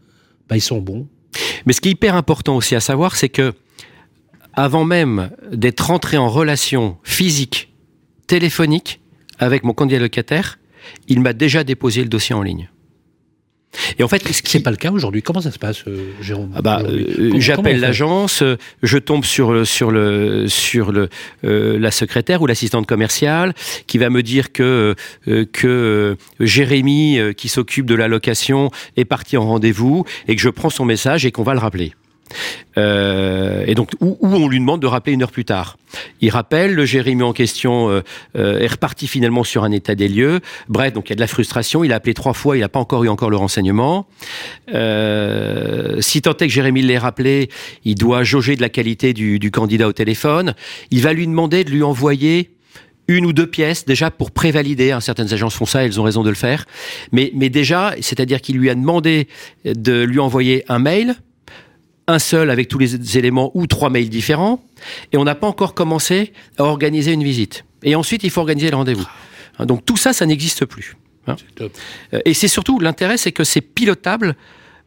bah, 0.47 0.55
ils 0.55 0.61
sont 0.61 0.79
bons. 0.79 1.07
Mais 1.65 1.73
ce 1.73 1.81
qui 1.81 1.89
est 1.89 1.93
hyper 1.93 2.15
important 2.15 2.55
aussi 2.55 2.75
à 2.75 2.79
savoir, 2.79 3.15
c'est 3.15 3.29
que 3.29 3.53
avant 4.53 4.85
même 4.85 5.31
d'être 5.51 5.91
entré 5.91 6.17
en 6.17 6.29
relation 6.29 6.97
physique, 7.03 7.73
téléphonique 8.27 8.99
avec 9.39 9.63
mon 9.63 9.73
candidat 9.73 9.99
locataire, 9.99 10.59
il 11.07 11.21
m'a 11.21 11.33
déjà 11.33 11.63
déposé 11.63 12.01
le 12.03 12.09
dossier 12.09 12.35
en 12.35 12.41
ligne. 12.41 12.69
Et 13.97 14.03
en 14.03 14.07
fait, 14.07 14.27
ce 14.27 14.41
qui 14.41 14.57
n'est 14.57 14.63
pas 14.63 14.71
le 14.71 14.77
cas 14.77 14.91
aujourd'hui. 14.91 15.21
Comment 15.21 15.41
ça 15.41 15.51
se 15.51 15.59
passe, 15.59 15.83
euh, 15.87 16.11
Jérôme 16.21 16.51
ah 16.55 16.61
bah, 16.61 16.81
euh, 16.83 17.33
J'appelle 17.37 17.79
l'agence, 17.79 18.41
euh, 18.41 18.57
je 18.83 18.97
tombe 18.97 19.23
sur 19.23 19.65
sur 19.65 19.91
le 19.91 20.47
sur 20.47 20.91
le 20.91 21.09
la 21.43 21.91
secrétaire 21.91 22.41
ou 22.41 22.47
l'assistante 22.47 22.85
commerciale 22.85 23.53
qui 23.87 23.97
va 23.97 24.09
me 24.09 24.23
dire 24.23 24.51
que 24.51 24.95
que 25.53 26.17
Jérémy 26.39 27.19
qui 27.35 27.49
s'occupe 27.49 27.85
de 27.85 27.95
la 27.95 28.07
location 28.07 28.71
est 28.97 29.05
parti 29.05 29.37
en 29.37 29.45
rendez-vous 29.45 30.05
et 30.27 30.35
que 30.35 30.41
je 30.41 30.49
prends 30.49 30.69
son 30.69 30.85
message 30.85 31.25
et 31.25 31.31
qu'on 31.31 31.43
va 31.43 31.53
le 31.53 31.59
rappeler. 31.59 31.93
Euh, 32.77 33.63
et 33.67 33.75
donc, 33.75 33.91
où, 33.99 34.17
on 34.21 34.47
lui 34.47 34.59
demande 34.59 34.81
de 34.81 34.87
rappeler 34.87 35.13
une 35.13 35.23
heure 35.23 35.31
plus 35.31 35.45
tard. 35.45 35.77
Il 36.21 36.29
rappelle, 36.29 36.73
le 36.73 36.85
Jérémy 36.85 37.23
en 37.23 37.33
question 37.33 37.89
euh, 37.89 38.01
euh, 38.35 38.59
est 38.59 38.67
reparti 38.67 39.07
finalement 39.07 39.43
sur 39.43 39.63
un 39.63 39.71
état 39.71 39.95
des 39.95 40.07
lieux. 40.07 40.39
Bref, 40.69 40.93
donc 40.93 41.09
il 41.09 41.11
y 41.11 41.13
a 41.13 41.15
de 41.15 41.21
la 41.21 41.27
frustration. 41.27 41.83
Il 41.83 41.91
a 41.91 41.95
appelé 41.95 42.13
trois 42.13 42.33
fois, 42.33 42.57
il 42.57 42.61
n'a 42.61 42.69
pas 42.69 42.79
encore 42.79 43.03
eu 43.03 43.09
encore 43.09 43.29
le 43.29 43.37
renseignement. 43.37 44.07
si 44.67 46.21
tant 46.21 46.31
est 46.31 46.47
que 46.47 46.53
Jérémy 46.53 46.81
l'ait 46.81 46.97
rappelé, 46.97 47.49
il 47.85 47.95
doit 47.95 48.23
jauger 48.23 48.55
de 48.55 48.61
la 48.61 48.69
qualité 48.69 49.13
du, 49.13 49.39
du 49.39 49.51
candidat 49.51 49.87
au 49.87 49.93
téléphone. 49.93 50.53
Il 50.91 51.01
va 51.01 51.13
lui 51.13 51.27
demander 51.27 51.63
de 51.63 51.71
lui 51.71 51.83
envoyer 51.83 52.51
une 53.07 53.25
ou 53.25 53.33
deux 53.33 53.47
pièces 53.47 53.85
déjà 53.85 54.11
pour 54.11 54.31
prévalider. 54.31 54.91
Hein, 54.91 55.01
certaines 55.01 55.33
agences 55.33 55.55
font 55.55 55.65
ça, 55.65 55.83
elles 55.83 55.99
ont 55.99 56.03
raison 56.03 56.23
de 56.23 56.29
le 56.29 56.35
faire. 56.35 56.65
Mais, 57.11 57.31
mais 57.35 57.49
déjà, 57.49 57.93
c'est-à-dire 57.99 58.41
qu'il 58.41 58.57
lui 58.57 58.69
a 58.69 58.75
demandé 58.75 59.27
de 59.65 60.03
lui 60.03 60.19
envoyer 60.19 60.63
un 60.69 60.79
mail 60.79 61.15
un 62.07 62.19
seul 62.19 62.49
avec 62.49 62.67
tous 62.67 62.77
les 62.77 63.17
éléments 63.17 63.51
ou 63.53 63.67
trois 63.67 63.89
mails 63.89 64.09
différents, 64.09 64.63
et 65.11 65.17
on 65.17 65.23
n'a 65.23 65.35
pas 65.35 65.47
encore 65.47 65.73
commencé 65.73 66.33
à 66.57 66.63
organiser 66.63 67.13
une 67.13 67.23
visite. 67.23 67.65
Et 67.83 67.95
ensuite, 67.95 68.23
il 68.23 68.29
faut 68.29 68.41
organiser 68.41 68.69
le 68.69 68.75
rendez-vous. 68.75 69.07
Hein, 69.59 69.65
donc 69.65 69.85
tout 69.85 69.97
ça, 69.97 70.13
ça 70.13 70.25
n'existe 70.25 70.65
plus. 70.65 70.97
Hein. 71.27 71.35
Euh, 71.61 72.19
et 72.25 72.33
c'est 72.33 72.47
surtout, 72.47 72.79
l'intérêt, 72.79 73.17
c'est 73.17 73.31
que 73.31 73.43
c'est 73.43 73.61
pilotable 73.61 74.35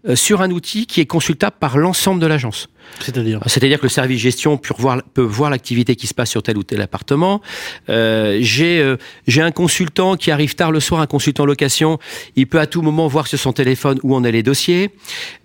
euh, 0.06 0.16
sur 0.16 0.42
un 0.42 0.50
outil 0.50 0.87
qui 0.87 1.00
est 1.00 1.06
consultable 1.06 1.56
par 1.59 1.78
l'ensemble 1.78 2.21
de 2.21 2.26
l'agence. 2.26 2.68
C'est-à-dire? 3.00 3.41
C'est-à-dire 3.47 3.79
que 3.79 3.85
le 3.85 3.91
service 3.91 4.21
gestion 4.21 4.57
peut 4.57 4.75
voir, 4.79 5.03
peut 5.14 5.23
voir 5.23 5.50
l'activité 5.50 5.97
qui 5.97 6.07
se 6.07 6.14
passe 6.14 6.31
sur 6.31 6.43
tel 6.43 6.57
ou 6.57 6.62
tel 6.62 6.81
appartement. 6.81 7.41
Euh, 7.88 8.38
j'ai 8.41 8.81
euh, 8.81 8.97
j'ai 9.26 9.43
un 9.43 9.50
consultant 9.50 10.17
qui 10.17 10.31
arrive 10.31 10.55
tard 10.55 10.73
le 10.73 10.81
soir, 10.81 11.00
un 11.00 11.07
consultant 11.07 11.47
location, 11.47 11.99
il 12.37 12.47
peut 12.47 12.61
à 12.61 12.67
tout 12.67 12.83
moment 12.83 13.07
voir 13.07 13.26
sur 13.26 13.38
son 13.38 13.53
téléphone 13.53 13.99
où 14.03 14.14
en 14.14 14.25
est 14.25 14.33
les 14.33 14.43
dossiers. 14.43 14.91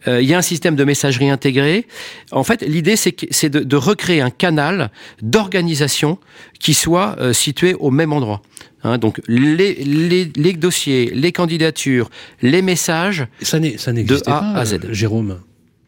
Euh, 0.08 0.22
il 0.22 0.30
y 0.30 0.34
a 0.34 0.38
un 0.38 0.44
système 0.44 0.76
de 0.76 0.84
messagerie 0.84 1.30
intégré. 1.30 1.86
En 2.32 2.44
fait, 2.44 2.62
l'idée 2.62 2.96
c'est 2.96 3.50
de, 3.50 3.60
de 3.60 3.76
recréer 3.76 4.22
un 4.22 4.30
canal 4.30 4.92
d'organisation 5.22 6.20
qui 6.60 6.74
soit 6.74 7.16
euh, 7.20 7.34
situé 7.34 7.74
au 7.74 7.92
même 7.92 8.14
endroit. 8.14 8.42
Hein, 8.84 8.98
donc 8.98 9.22
les, 9.28 9.76
les, 9.76 10.32
les, 10.36 10.54
dossiers, 10.54 11.12
les 11.14 11.32
candidatures, 11.32 12.10
les 12.42 12.62
messages. 12.62 13.28
Ça 13.42 13.60
n'existe 13.60 14.26
pas, 14.26 14.54
à 14.56 14.66
Z. 14.66 14.80
Jérôme. 14.92 15.40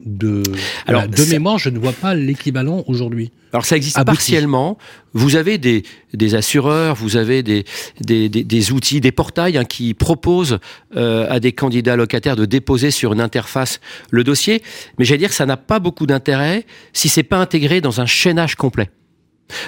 De, 0.05 0.43
Alors, 0.87 1.07
de 1.07 1.25
mémoire, 1.25 1.57
je 1.57 1.69
ne 1.69 1.79
vois 1.79 1.93
pas 1.93 2.13
l'équivalent 2.13 2.83
aujourd'hui. 2.87 3.31
Alors 3.53 3.65
ça 3.65 3.75
existe 3.75 4.01
partiellement. 4.05 4.77
Vous 5.13 5.35
avez 5.35 5.57
des, 5.57 5.83
des 6.13 6.35
assureurs, 6.35 6.95
vous 6.95 7.17
avez 7.17 7.43
des, 7.43 7.65
des, 7.99 8.29
des, 8.29 8.71
outils, 8.71 9.01
des 9.01 9.11
portails 9.11 9.57
hein, 9.57 9.65
qui 9.65 9.93
proposent 9.93 10.59
euh, 10.95 11.27
à 11.29 11.39
des 11.39 11.51
candidats 11.51 11.97
locataires 11.97 12.37
de 12.37 12.45
déposer 12.45 12.91
sur 12.91 13.11
une 13.11 13.19
interface 13.19 13.81
le 14.09 14.23
dossier. 14.23 14.61
Mais 14.97 15.05
j'allais 15.05 15.19
dire 15.19 15.29
que 15.29 15.35
ça 15.35 15.45
n'a 15.45 15.57
pas 15.57 15.79
beaucoup 15.79 16.05
d'intérêt 16.05 16.65
si 16.93 17.09
c'est 17.09 17.23
pas 17.23 17.37
intégré 17.37 17.81
dans 17.81 17.99
un 17.99 18.05
chaînage 18.05 18.55
complet. 18.55 18.89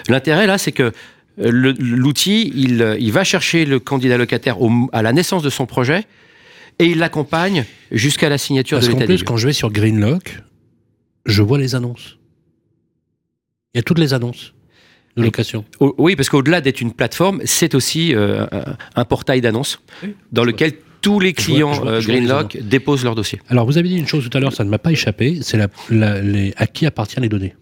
L'intérêt 0.08 0.48
là, 0.48 0.58
c'est 0.58 0.72
que 0.72 0.94
euh, 1.40 1.74
l'outil, 1.80 2.54
il, 2.56 2.96
il, 3.00 3.12
va 3.12 3.24
chercher 3.26 3.66
le 3.66 3.80
candidat 3.80 4.18
locataire 4.18 4.58
à 4.94 5.02
la 5.02 5.12
naissance 5.12 5.44
de 5.44 5.50
son 5.50 5.66
projet 5.66 6.06
et 6.80 6.86
il 6.86 7.00
l'accompagne 7.00 7.66
jusqu'à 7.92 8.30
la 8.30 8.38
signature 8.38 8.78
Parce 8.78 8.88
de 8.88 8.94
l'état 8.94 9.04
En 9.04 9.08
plus, 9.08 9.24
quand 9.24 9.38
je 9.38 9.48
vais 9.48 9.54
sur 9.54 9.72
Greenlock, 9.72 10.42
je 11.26 11.42
vois 11.42 11.58
les 11.58 11.76
annonces. 11.76 12.18
Il 13.74 13.78
y 13.78 13.80
a 13.80 13.84
toutes 13.84 14.00
les 14.00 14.14
annonces 14.14 14.54
de 15.18 15.24
location. 15.24 15.66
Oui, 15.80 16.16
parce 16.16 16.30
qu'au-delà 16.30 16.62
d'être 16.62 16.82
une 16.82 16.92
plateforme, 16.92 17.42
c'est 17.46 17.76
aussi 17.76 18.16
euh, 18.16 18.46
un 18.96 19.06
portail 19.06 19.42
d'annonces 19.42 19.80
dans 20.32 20.44
lequel 20.44 20.74
tous 21.02 21.20
les 21.20 21.34
clients 21.34 21.86
euh, 21.86 22.02
Greenlock 22.02 22.58
déposent 22.58 23.04
leur 23.04 23.14
dossier. 23.14 23.40
Alors, 23.50 23.66
vous 23.66 23.78
avez 23.78 23.90
dit 23.90 23.98
une 23.98 24.08
chose 24.08 24.28
tout 24.28 24.36
à 24.36 24.40
l'heure, 24.40 24.54
ça 24.54 24.64
ne 24.64 24.70
m'a 24.70 24.80
pas 24.80 24.92
échappé, 24.92 25.40
c'est 25.42 25.60
à 25.60 26.68
qui 26.68 26.86
appartiennent 26.86 27.24
les 27.24 27.30
données? 27.30 27.56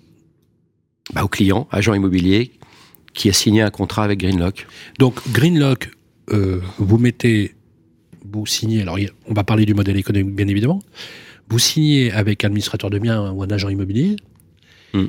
Bah, 1.14 1.24
Au 1.24 1.28
client, 1.28 1.68
agent 1.72 1.94
immobilier, 1.94 2.52
qui 3.14 3.30
a 3.30 3.34
signé 3.34 3.62
un 3.62 3.72
contrat 3.72 4.04
avec 4.04 4.20
Greenlock. 4.20 4.68
Donc, 5.00 5.16
Greenlock, 5.32 5.90
euh, 6.32 6.62
vous 6.78 6.98
mettez, 6.98 7.56
vous 8.30 8.46
signez, 8.46 8.82
alors 8.82 8.98
on 9.28 9.34
va 9.34 9.44
parler 9.44 9.66
du 9.66 9.74
modèle 9.74 9.98
économique 9.98 10.36
bien 10.36 10.48
évidemment, 10.48 10.82
vous 11.50 11.60
signez 11.60 12.12
avec 12.12 12.44
un 12.44 12.48
administrateur 12.48 12.90
de 12.90 13.00
biens 13.00 13.32
ou 13.32 13.44
un 13.44 13.50
agent 13.50 13.70
immobilier, 13.70 14.16
hmm. 14.94 15.06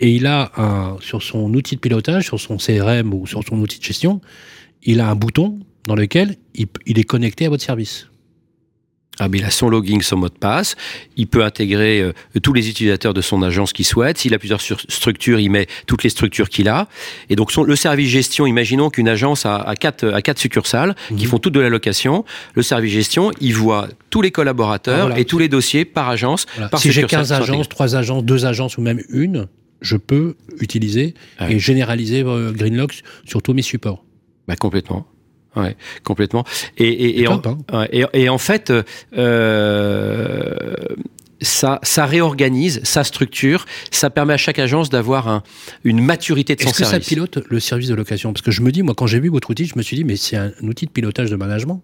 et 0.00 0.12
il 0.12 0.26
a 0.26 0.52
un, 0.56 0.96
sur 1.00 1.22
son 1.22 1.52
outil 1.54 1.76
de 1.76 1.80
pilotage, 1.80 2.24
sur 2.24 2.40
son 2.40 2.56
CRM 2.56 3.14
ou 3.14 3.26
sur 3.26 3.42
son 3.44 3.58
outil 3.58 3.78
de 3.78 3.84
gestion, 3.84 4.20
il 4.82 5.00
a 5.00 5.08
un 5.08 5.14
bouton 5.14 5.58
dans 5.86 5.94
lequel 5.94 6.36
il 6.54 6.98
est 6.98 7.04
connecté 7.04 7.46
à 7.46 7.48
votre 7.48 7.64
service. 7.64 8.08
Ah, 9.20 9.28
il 9.32 9.44
a 9.44 9.50
son 9.50 9.68
login, 9.68 10.00
son 10.00 10.16
mot 10.16 10.28
de 10.28 10.34
passe. 10.34 10.76
Il 11.16 11.26
peut 11.26 11.44
intégrer 11.44 12.00
euh, 12.00 12.12
tous 12.42 12.52
les 12.52 12.68
utilisateurs 12.68 13.14
de 13.14 13.20
son 13.20 13.42
agence 13.42 13.72
qu'il 13.72 13.84
souhaite. 13.84 14.18
S'il 14.18 14.34
a 14.34 14.38
plusieurs 14.38 14.60
structures, 14.60 15.40
il 15.40 15.50
met 15.50 15.66
toutes 15.86 16.04
les 16.04 16.10
structures 16.10 16.48
qu'il 16.48 16.68
a. 16.68 16.88
Et 17.28 17.36
donc, 17.36 17.54
le 17.56 17.76
service 17.76 18.08
gestion, 18.08 18.46
imaginons 18.46 18.90
qu'une 18.90 19.08
agence 19.08 19.46
a, 19.46 19.74
quatre, 19.78 20.08
à 20.08 20.22
quatre 20.22 20.38
succursales 20.38 20.94
qui 21.08 21.24
mhm. 21.24 21.30
font 21.30 21.38
toutes 21.38 21.54
de 21.54 21.60
la 21.60 21.68
location. 21.68 22.24
Le 22.54 22.62
service 22.62 22.92
gestion, 22.92 23.30
il 23.40 23.54
voit 23.54 23.88
tous 24.10 24.22
les 24.22 24.30
collaborateurs 24.30 25.10
ah, 25.12 25.18
et 25.18 25.24
tous 25.24 25.38
les 25.38 25.48
dossiers 25.48 25.84
par 25.84 26.08
agence. 26.08 26.46
si 26.76 26.92
j'ai 26.92 27.04
15 27.04 27.32
agences, 27.32 27.68
3 27.68 27.96
agences, 27.96 28.24
2 28.24 28.46
agences 28.46 28.78
ou 28.78 28.82
même 28.82 29.02
une, 29.08 29.48
je 29.80 29.96
peux 29.96 30.36
utiliser 30.60 31.14
ah 31.38 31.50
et 31.50 31.58
généraliser 31.58 32.22
euh, 32.22 32.52
Greenlock 32.52 33.02
sur 33.24 33.42
tous 33.42 33.54
mes 33.54 33.62
supports. 33.62 34.04
Bah, 34.46 34.56
complètement. 34.56 35.06
Ouais, 35.56 35.76
complètement. 36.04 36.44
Et, 36.76 37.20
et, 37.20 37.28
en, 37.28 37.42
hein. 37.72 37.86
et, 37.90 38.28
en, 38.28 38.38
fait, 38.38 38.72
euh, 39.16 40.74
ça, 41.40 41.80
ça 41.82 42.06
réorganise, 42.06 42.80
ça 42.84 43.02
structure, 43.04 43.64
ça 43.90 44.10
permet 44.10 44.34
à 44.34 44.36
chaque 44.36 44.58
agence 44.58 44.88
d'avoir 44.90 45.28
un, 45.28 45.42
une 45.84 46.00
maturité 46.00 46.54
de 46.54 46.60
son 46.60 46.68
service. 46.68 46.80
Est-ce 46.80 46.98
que 46.98 47.04
ça 47.04 47.08
pilote 47.08 47.38
le 47.48 47.60
service 47.60 47.88
de 47.88 47.94
location? 47.94 48.32
Parce 48.32 48.42
que 48.42 48.50
je 48.50 48.62
me 48.62 48.70
dis, 48.70 48.82
moi, 48.82 48.94
quand 48.96 49.06
j'ai 49.06 49.20
vu 49.20 49.30
votre 49.30 49.50
outil, 49.50 49.66
je 49.66 49.76
me 49.76 49.82
suis 49.82 49.96
dit, 49.96 50.04
mais 50.04 50.16
c'est 50.16 50.36
un 50.36 50.52
outil 50.62 50.86
de 50.86 50.90
pilotage 50.90 51.30
de 51.30 51.36
management. 51.36 51.82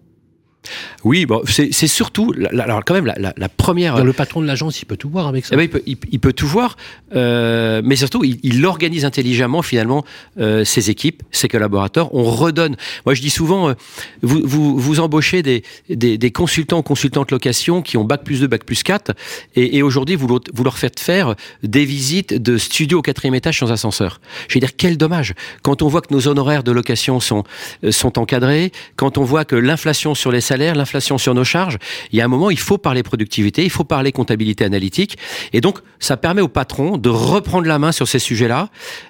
Oui, 1.03 1.25
bon, 1.25 1.41
c'est 1.45 1.71
surtout, 1.87 2.33
alors 2.51 2.83
quand 2.83 2.93
même, 2.93 3.05
la, 3.05 3.49
première. 3.49 4.03
le 4.03 4.13
patron 4.13 4.41
de 4.41 4.47
l'agence, 4.47 4.81
il 4.81 4.85
peut 4.85 4.97
tout 4.97 5.09
voir 5.09 5.27
avec 5.27 5.45
ça. 5.45 5.55
Eh 5.55 5.67
ben, 5.67 5.81
il, 5.85 6.19
peut, 6.19 6.33
tout 6.33 6.47
voir, 6.47 6.77
euh, 7.15 7.81
mais 7.83 7.95
surtout, 7.95 8.23
il, 8.23 8.65
organise 8.65 9.05
intelligemment 9.05 9.61
finalement 9.61 10.03
euh, 10.39 10.65
ses 10.65 10.89
équipes, 10.89 11.21
ses 11.31 11.47
collaborateurs. 11.47 12.13
On 12.15 12.23
redonne. 12.23 12.75
Moi, 13.05 13.13
je 13.13 13.21
dis 13.21 13.29
souvent, 13.29 13.69
euh, 13.69 13.73
vous, 14.21 14.77
vous, 14.77 14.99
embauchez 14.99 15.43
des, 15.43 15.63
des, 15.89 16.31
consultants 16.31 16.79
ou 16.79 16.83
consultantes 16.83 17.31
location 17.31 17.81
qui 17.81 17.97
ont 17.97 18.03
bac 18.03 18.23
plus 18.23 18.41
2, 18.41 18.47
bac 18.47 18.63
plus 18.63 18.81
4, 18.81 19.13
et, 19.55 19.83
aujourd'hui, 19.83 20.15
vous, 20.15 20.27
vous 20.27 20.63
leur 20.63 20.77
faites 20.77 20.99
faire 20.99 21.35
des 21.61 21.85
visites 21.85 22.33
de 22.33 22.57
studio 22.57 22.99
au 22.99 23.01
quatrième 23.01 23.35
étage 23.35 23.59
sans 23.59 23.71
ascenseur. 23.71 24.19
Je 24.47 24.55
veux 24.55 24.59
dire, 24.59 24.75
quel 24.75 24.97
dommage. 24.97 25.33
Quand 25.61 25.83
on 25.83 25.87
voit 25.87 26.01
que 26.01 26.13
nos 26.13 26.27
honoraires 26.27 26.63
de 26.63 26.71
location 26.71 27.19
sont, 27.19 27.43
sont 27.91 28.17
encadrés, 28.17 28.71
quand 28.95 29.17
on 29.17 29.23
voit 29.23 29.45
que 29.45 29.55
l'inflation 29.55 30.15
sur 30.15 30.31
les 30.31 30.41
salaires 30.41 30.54
l'inflation 30.57 31.17
sur 31.17 31.33
nos 31.33 31.43
charges. 31.43 31.77
Il 32.11 32.17
y 32.17 32.21
a 32.21 32.25
un 32.25 32.29
moment, 32.29 32.49
il 32.49 32.59
faut 32.59 32.77
parler 32.77 33.03
productivité, 33.03 33.63
il 33.63 33.69
faut 33.69 33.83
parler 33.83 34.11
comptabilité 34.11 34.63
analytique. 34.63 35.17
Et 35.53 35.61
donc, 35.61 35.79
ça 35.99 36.17
permet 36.17 36.41
au 36.41 36.47
patron 36.47 36.97
de 36.97 37.09
reprendre 37.09 37.67
la 37.67 37.79
main 37.79 37.91
sur 37.91 38.07
ces 38.07 38.19
sujets-là. 38.19 38.69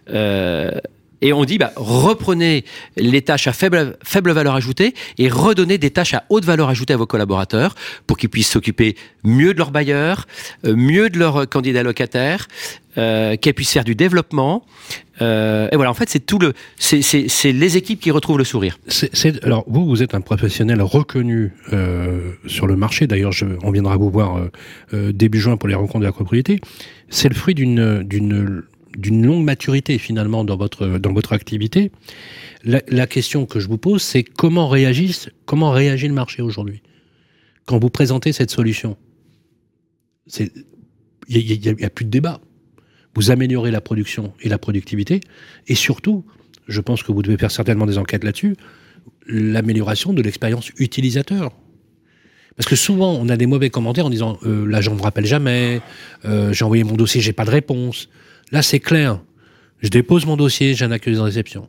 Euh, 0.10 0.72
et 1.22 1.34
on 1.34 1.46
dit, 1.46 1.58
bah, 1.58 1.72
reprenez 1.76 2.66
les 2.98 3.22
tâches 3.22 3.48
à 3.48 3.54
faible, 3.54 3.98
faible 4.04 4.32
valeur 4.32 4.56
ajoutée 4.56 4.94
et 5.18 5.30
redonnez 5.30 5.78
des 5.78 5.90
tâches 5.90 6.14
à 6.14 6.24
haute 6.30 6.46
valeur 6.46 6.70
ajoutée 6.70 6.94
à 6.94 6.98
vos 6.98 7.08
collaborateurs 7.08 7.76
pour 8.06 8.18
qu'ils 8.18 8.30
puissent 8.30 8.52
s'occuper 8.52 8.96
mieux 9.24 9.54
de 9.54 9.58
leurs 9.58 9.72
bailleurs, 9.72 10.28
euh, 10.66 10.76
mieux 10.76 11.10
de 11.10 11.18
leurs 11.18 11.50
candidats 11.50 11.84
locataires, 11.84 12.48
euh, 12.98 13.38
qu'elles 13.38 13.54
puissent 13.54 13.72
faire 13.72 13.84
du 13.84 13.96
développement. 13.96 14.66
Euh, 15.22 15.70
et 15.72 15.76
voilà, 15.76 15.92
en 15.92 15.94
fait, 15.94 16.10
c'est 16.10 16.26
tout 16.26 16.40
le, 16.40 16.54
c'est 16.78 17.52
les 17.52 17.78
équipes 17.78 18.00
qui 18.00 18.12
retrouvent 18.12 18.38
le 18.38 18.44
sourire. 18.44 18.78
C'est 18.88 19.44
alors 19.44 19.64
vous, 19.68 19.86
vous 19.86 20.04
êtes 20.04 20.14
un 20.16 20.22
professionnel 20.22 20.82
reconnu 20.82 21.54
sur 22.46 22.68
le 22.68 22.76
marché. 22.76 23.08
D'ailleurs, 23.08 23.34
on 23.64 23.72
viendra 23.72 23.98
vous 23.98 24.10
voir 24.10 24.40
début 24.92 25.40
juin 25.40 25.58
pour 25.58 25.70
les 25.70 25.76
rencontres 25.76 26.02
de 26.02 26.06
la 26.06 26.12
propriété. 26.12 26.60
C'est 27.10 27.30
le 27.30 27.36
fruit 27.36 27.56
d'une 27.56 28.04
d'une 28.98 29.26
longue 29.26 29.44
maturité 29.44 29.98
finalement 29.98 30.44
dans 30.44 30.58
votre, 30.58 30.98
dans 30.98 31.14
votre 31.14 31.34
activité. 31.34 31.92
La, 32.64 33.08
question 33.08 33.46
que 33.46 33.60
je 33.60 33.68
vous 33.68 33.78
pose, 33.78 34.02
c'est 34.02 34.24
comment, 34.24 34.68
réagissent, 34.68 35.30
comment 35.46 35.72
réagit 35.72 36.08
le 36.08 36.14
marché 36.14 36.42
aujourd'hui 36.42 36.82
quand 37.66 37.80
vous 37.80 37.90
présentez 37.90 38.32
cette 38.32 38.50
solution? 38.50 38.98
Il 40.38 40.50
n'y 41.30 41.84
a, 41.84 41.90
plus 41.90 42.06
de 42.06 42.10
débat. 42.10 42.42
Vous 43.16 43.32
améliorez 43.32 43.72
la 43.72 43.82
production 43.82 44.34
et 44.42 44.50
la 44.50 44.58
productivité, 44.58 45.22
et 45.68 45.76
surtout, 45.76 46.26
je 46.68 46.82
pense 46.82 47.04
que 47.04 47.12
vous 47.12 47.22
devez 47.22 47.38
faire 47.38 47.52
certainement 47.52 47.86
des 47.86 47.98
enquêtes 47.98 48.24
là-dessus, 48.24 48.56
l'amélioration 49.28 50.14
de 50.14 50.22
l'expérience 50.22 50.72
utilisateur. 50.78 51.52
Parce 52.56 52.70
que 52.70 52.76
souvent, 52.76 53.14
on 53.14 53.28
a 53.30 53.38
des 53.38 53.48
mauvais 53.48 53.70
commentaires 53.70 54.06
en 54.06 54.10
disant 54.10 54.38
euh, 54.46 54.66
l'agent 54.66 54.94
ne 54.94 54.98
me 54.98 55.04
rappelle 55.04 55.26
jamais, 55.26 55.82
euh, 56.24 56.54
j'ai 56.54 56.64
envoyé 56.64 56.84
mon 56.84 56.96
dossier, 56.96 57.22
j'ai 57.22 57.34
pas 57.34 57.46
de 57.46 57.50
réponse. 57.52 58.10
Là, 58.52 58.62
c'est 58.62 58.80
clair. 58.80 59.20
Je 59.82 59.90
dépose 59.90 60.26
mon 60.26 60.38
dossier, 60.38 60.74
j'ai 60.74 60.86
un 60.86 60.92
accusé 60.92 61.18
de 61.18 61.22
réception. 61.22 61.68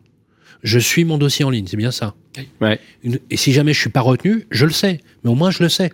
Je 0.62 0.78
suis 0.78 1.04
mon 1.04 1.18
dossier 1.18 1.44
en 1.44 1.50
ligne, 1.50 1.66
c'est 1.66 1.76
bien 1.76 1.90
ça. 1.90 2.14
et 2.62 3.36
si 3.36 3.52
jamais 3.52 3.72
je 3.72 3.80
suis 3.80 3.90
pas 3.90 4.00
retenu, 4.00 4.46
je 4.50 4.64
le 4.64 4.72
sais. 4.72 5.00
Mais 5.22 5.30
au 5.30 5.34
moins, 5.34 5.50
je 5.50 5.62
le 5.62 5.68
sais. 5.68 5.90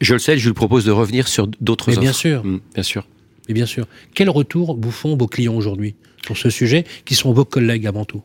Je 0.00 0.14
le 0.14 0.18
sais, 0.18 0.38
je 0.38 0.48
lui 0.48 0.54
propose 0.54 0.84
de 0.84 0.90
revenir 0.90 1.28
sur 1.28 1.46
d'autres 1.46 1.90
offres. 1.90 2.00
Bien 2.00 2.12
sûr. 2.12 2.44
Mmh, 2.44 2.60
bien 2.74 2.82
sûr. 2.82 3.06
Et 3.48 3.54
bien 3.54 3.66
sûr. 3.66 3.86
Quel 4.14 4.30
retour 4.30 4.78
vous 4.80 4.90
font 4.90 5.16
vos 5.16 5.26
clients 5.26 5.54
aujourd'hui 5.54 5.94
sur 6.24 6.36
ce 6.36 6.50
sujet, 6.50 6.84
qui 7.04 7.14
sont 7.14 7.32
vos 7.32 7.44
collègues 7.44 7.86
avant 7.86 8.04
tout? 8.04 8.22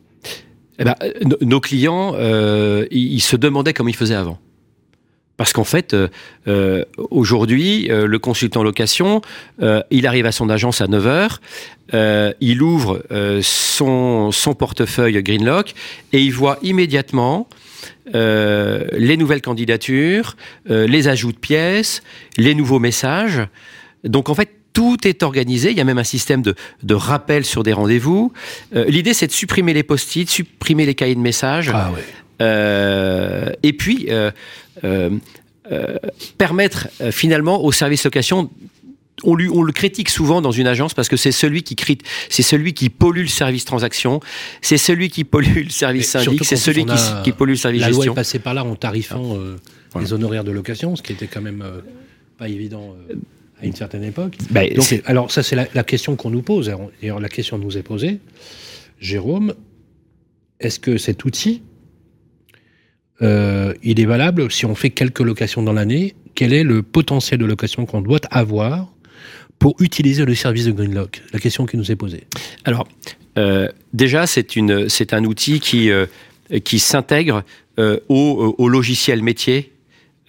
Eh 0.80 0.84
ben, 0.84 0.96
Nos 1.42 1.60
clients, 1.60 2.14
euh, 2.16 2.86
ils 2.92 3.22
se 3.22 3.36
demandaient 3.36 3.74
comment 3.74 3.90
ils 3.90 3.96
faisaient 3.96 4.16
avant. 4.16 4.40
Parce 5.38 5.54
qu'en 5.54 5.64
fait, 5.64 5.94
euh, 5.94 6.08
euh, 6.48 6.84
aujourd'hui, 7.12 7.90
euh, 7.92 8.08
le 8.08 8.20
consultant 8.20 8.64
location, 8.64 9.22
il 9.92 10.08
arrive 10.08 10.26
à 10.26 10.32
son 10.32 10.50
agence 10.50 10.82
à 10.82 10.88
9h, 10.88 11.38
il 12.42 12.62
ouvre 12.62 13.04
son, 13.42 14.32
son 14.32 14.54
portefeuille 14.56 15.22
Greenlock 15.22 15.74
et 16.12 16.22
il 16.22 16.32
voit 16.32 16.58
immédiatement 16.64 17.48
les 18.14 19.18
nouvelles 19.18 19.42
candidatures, 19.42 20.36
les 20.66 21.08
ajouts 21.08 21.32
de 21.32 21.38
pièces, 21.38 22.02
les 22.38 22.56
nouveaux 22.56 22.80
messages. 22.80 23.42
Donc 24.04 24.30
en 24.30 24.36
fait, 24.36 24.57
tout 24.78 25.08
est 25.08 25.24
organisé. 25.24 25.72
Il 25.72 25.78
y 25.78 25.82
a 25.82 25.84
même 25.84 25.98
un 25.98 26.04
système 26.04 26.44
de, 26.44 26.54
de 26.84 26.94
rappel 26.94 27.46
sur 27.46 27.64
des 27.64 27.74
rendez-vous. 27.74 28.32
L'idée, 28.74 29.16
c'est 29.16 29.26
de 29.26 29.32
supprimer 29.32 29.74
les 29.74 29.82
post-it, 29.82 30.30
supprimer 30.30 30.86
les 30.86 30.94
cahiers 30.94 31.16
de 31.16 31.20
messages. 31.20 31.72
Ah 31.74 31.92
ouais. 31.92 33.58
et 33.64 33.74
puis, 33.74 34.08
euh, 34.84 35.10
euh, 35.72 35.98
permettre 36.38 36.88
euh, 37.02 37.12
finalement 37.12 37.62
au 37.62 37.74
service 37.74 38.06
location 38.06 38.50
on, 39.24 39.36
lui, 39.36 39.50
on, 39.50 39.64
le 39.64 39.74
critique 39.74 40.10
souvent 40.10 40.42
dans 40.42 40.52
une 40.52 40.68
agence 40.68 40.94
parce 40.94 41.10
que 41.10 41.18
c'est 41.18 41.34
celui 41.34 41.64
qui 41.64 41.76
c'est 42.30 42.44
celui 42.44 42.74
qui 42.74 42.90
pollue 42.90 43.24
le 43.24 43.28
service 43.28 43.66
transaction, 43.66 44.22
c'est 44.62 44.78
celui 44.78 45.10
qui 45.10 45.26
pollue 45.26 45.66
le 45.66 45.70
service 45.70 46.12
syndic, 46.12 46.46
c'est 46.46 46.56
celui 46.56 46.86
qui, 47.24 47.32
pollue 47.34 47.50
le 47.50 47.56
service 47.56 47.82
gestion. 47.82 48.00
La 48.00 48.06
loi 48.06 48.14
est 48.14 48.16
passée 48.16 48.40
par 48.40 48.54
là 48.54 48.64
en 48.64 48.76
tarifant 48.76 49.38
les 50.00 50.14
honoraires 50.14 50.44
de 50.44 50.52
location, 50.52 50.96
ce 50.96 51.02
qui 51.02 51.14
était 51.14 51.28
quand 51.28 51.42
même 51.42 51.66
pas 52.38 52.48
évident 52.48 52.96
à 53.62 53.66
une 53.66 53.76
certaine 53.76 54.04
époque. 54.04 54.38
Bah, 54.52 54.62
alors 55.06 55.32
ça 55.32 55.44
c'est 55.44 55.56
la, 55.56 55.68
la, 55.74 55.84
question 55.84 56.16
qu'on 56.16 56.30
nous 56.30 56.42
pose. 56.42 56.72
D'ailleurs 57.02 57.20
la 57.20 57.30
question 57.30 57.58
nous 57.58 57.78
est 57.78 57.84
posée. 57.84 58.20
Jérôme, 59.00 59.54
est-ce 60.60 60.80
que 60.80 60.98
cet 60.98 61.26
outil 61.26 61.62
euh, 63.22 63.74
il 63.82 64.00
est 64.00 64.06
valable 64.06 64.52
si 64.52 64.66
on 64.66 64.76
fait 64.76 64.92
quelques 64.92 65.22
locations 65.22 65.64
dans 65.64 65.74
l'année? 65.74 66.16
Quel 66.36 66.54
est 66.54 66.64
le 66.64 66.84
potentiel 66.84 67.40
de 67.40 67.46
location 67.46 67.86
qu'on 67.86 68.02
doit 68.02 68.20
avoir 68.30 68.94
pour 69.58 69.76
utiliser 69.80 70.24
le 70.24 70.36
service 70.36 70.66
de 70.66 70.72
Greenlock? 70.72 71.24
La 71.34 71.40
question 71.40 71.66
qui 71.66 71.78
nous 71.78 71.92
est 71.92 71.96
posée. 71.96 72.26
Alors, 72.64 72.88
euh, 73.40 73.70
déjà, 73.94 74.28
c'est 74.28 74.56
une, 74.56 74.88
c'est 74.88 75.14
un 75.14 75.24
outil 75.24 75.60
qui, 75.60 75.90
euh, 75.90 76.06
qui 76.64 76.80
s'intègre 76.80 77.44
au, 77.80 78.56
au 78.58 78.70
logiciel 78.70 79.22
métier 79.22 79.72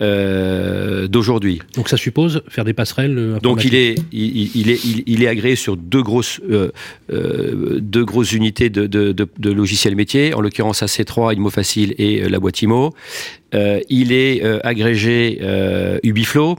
euh, 0.00 1.08
d'aujourd'hui. 1.08 1.60
Donc 1.74 1.88
ça 1.88 1.96
suppose 1.96 2.42
faire 2.48 2.64
des 2.64 2.72
passerelles. 2.72 3.18
euh, 3.18 3.40
Donc 3.40 3.64
il 3.64 3.74
est, 3.74 3.96
il, 4.12 4.50
il 4.56 4.70
est, 4.70 4.84
il, 4.84 5.02
il 5.06 5.22
est 5.22 5.28
agréé 5.28 5.56
sur 5.56 5.76
deux 5.76 6.02
grosses, 6.02 6.40
euh, 6.50 6.70
euh, 7.12 7.78
deux 7.80 8.04
grosses 8.04 8.32
unités 8.32 8.70
de, 8.70 8.86
de, 8.86 9.12
de, 9.12 9.28
de 9.38 9.50
logiciels 9.50 9.96
métiers, 9.96 10.34
en 10.34 10.40
l'occurrence 10.40 10.82
AC3, 10.82 11.34
IMO 11.36 11.50
Facile 11.50 11.94
et 11.98 12.28
la 12.28 12.38
boîte 12.38 12.62
IMO. 12.62 12.94
Il 13.52 14.12
est 14.12 14.42
agrégé 14.64 15.40
Ubiflow. 16.02 16.58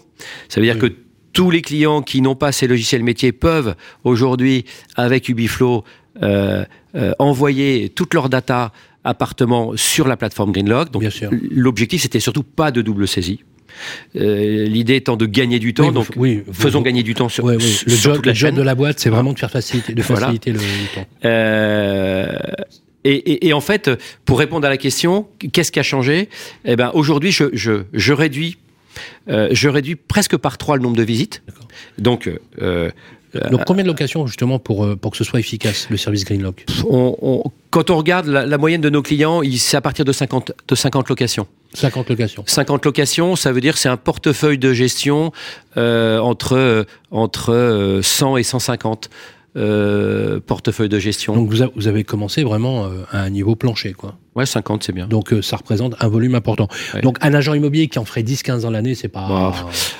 Ça 0.50 0.60
veut 0.60 0.66
dire 0.66 0.78
Oui. 0.82 0.90
que 0.90 0.96
tous 1.34 1.52
les 1.52 1.62
clients 1.62 2.02
qui 2.02 2.22
n'ont 2.22 2.36
pas 2.36 2.52
ces 2.52 2.68
logiciels 2.68 3.04
métiers 3.04 3.32
peuvent 3.32 3.76
aujourd'hui, 4.04 4.66
avec 4.96 5.30
Ubiflow, 5.30 5.84
euh, 6.24 6.66
euh, 6.96 7.14
envoyer 7.20 7.90
toute 7.90 8.14
leur 8.16 8.30
data 8.30 8.74
appartement 9.04 9.74
sur 9.76 10.08
la 10.08 10.18
plateforme 10.18 10.52
Greenlock. 10.52 10.92
Donc 10.92 11.04
l'objectif 11.52 12.02
c'était 12.02 12.20
surtout 12.20 12.44
pas 12.44 12.72
de 12.72 12.82
double 12.82 13.08
saisie. 13.08 13.44
Euh, 14.18 14.66
L'idée 14.66 14.96
étant 14.96 15.16
de 15.16 15.26
gagner 15.26 15.58
du 15.60 15.74
temps, 15.74 15.88
Oui, 15.88 15.94
donc 15.94 16.08
vous- 16.18 16.54
faisons 16.54 16.82
gagner 16.82 17.02
du 17.04 17.14
temps 17.14 17.30
sur, 17.30 17.46
oui. 17.46 17.54
Le, 17.86 17.96
job, 17.96 18.16
toute 18.16 18.26
la 18.26 18.32
le 18.34 18.36
job 18.38 18.50
chaîne. 18.50 18.56
de 18.58 18.62
la 18.62 18.76
boîte, 18.76 19.00
c'est 19.00 19.10
vraiment 19.10 19.32
de 19.32 19.40
faire 19.40 19.52
faciliter, 19.52 19.94
de 19.94 20.02
Voilà. 20.02 20.22
faciliter 20.26 20.52
le, 20.52 20.58
le 20.60 20.96
temps. 20.96 21.08
Euh, 21.26 22.38
et, 23.06 23.14
et- 23.16 23.48
et 23.48 23.54
en 23.54 23.62
fait, 23.62 23.90
pour 24.26 24.40
répondre 24.40 24.66
à 24.68 24.70
la 24.70 24.78
question, 24.78 25.28
qu'est-ce 25.54 25.72
qui 25.72 25.80
a 25.80 25.84
changé? 25.84 26.28
Eh 26.66 26.76
ben, 26.76 26.92
aujourd'hui, 26.94 27.32
je, 27.32 27.46
je, 27.54 27.84
je 27.94 28.12
réduis, 28.12 28.58
euh, 29.30 29.48
je 29.52 29.70
réduis 29.70 29.96
presque 29.96 30.36
par 30.36 30.58
trois 30.58 30.76
le 30.76 30.84
nombre 30.84 30.98
de 30.98 31.04
visites. 31.04 31.42
Donc, 31.98 32.30
euh, 32.62 32.92
Donc 33.52 33.66
combien 33.66 33.84
de 33.84 33.88
locations 33.90 34.26
justement 34.28 34.58
pour, 34.60 34.86
euh, 34.86 34.96
pour 34.96 35.12
que 35.12 35.18
ce 35.18 35.24
soit 35.24 35.40
efficace, 35.40 35.88
le 35.90 35.98
service 35.98 36.26
Greenlock? 36.26 36.66
On- 36.90 37.16
on- 37.22 37.44
quand 37.70 37.90
on 37.92 37.98
regarde 37.98 38.26
la, 38.28 38.46
la 38.46 38.58
moyenne 38.58 38.82
de 38.82 38.90
nos 38.90 39.02
clients, 39.04 39.42
c'est 39.58 39.78
à 39.78 39.82
partir 39.82 40.04
de 40.06 40.12
50, 40.12 40.52
de 40.68 40.76
50 40.76 41.08
locations. 41.10 41.46
50 41.76 42.10
locations. 42.10 42.44
50 42.48 42.84
locations, 42.86 43.36
ça 43.36 43.52
veut 43.52 43.62
dire 43.62 43.78
c'est 43.78 43.90
un 43.90 43.98
portefeuille 43.98 44.58
de 44.58 44.74
gestion 44.74 45.32
euh, 45.78 46.18
entre, 46.20 46.54
euh, 46.58 46.84
entre 47.12 47.54
euh, 47.54 48.02
100 48.02 48.38
et 48.38 48.44
150 48.44 49.10
euh, 49.58 50.40
portefeuilles 50.40 50.90
de 50.90 51.00
gestion. 51.00 51.36
Donc 51.36 51.50
vous, 51.50 51.64
a- 51.64 51.70
vous 51.76 51.88
avez 51.88 52.04
commencé 52.04 52.44
vraiment 52.44 52.86
euh, 52.86 52.90
à 53.12 53.22
un 53.22 53.30
niveau 53.30 53.56
plancher, 53.56 53.94
quoi. 53.94 54.16
ouais, 54.36 54.46
50, 54.46 54.84
c'est 54.84 54.92
bien. 54.94 55.08
Donc 55.08 55.34
euh, 55.34 55.42
ça 55.42 55.58
représente 55.58 55.96
un 56.00 56.08
volume 56.08 56.36
important. 56.36 56.68
Ouais. 56.94 57.02
Donc 57.02 57.18
un 57.22 57.34
agent 57.34 57.54
immobilier 57.54 57.88
qui 57.88 58.00
en 58.00 58.06
ferait 58.06 58.24
10-15 58.24 58.62
dans 58.62 58.72
l'année, 58.72 58.96
c'est 58.96 59.08
pas. 59.08 59.28
Bah, 59.28 59.56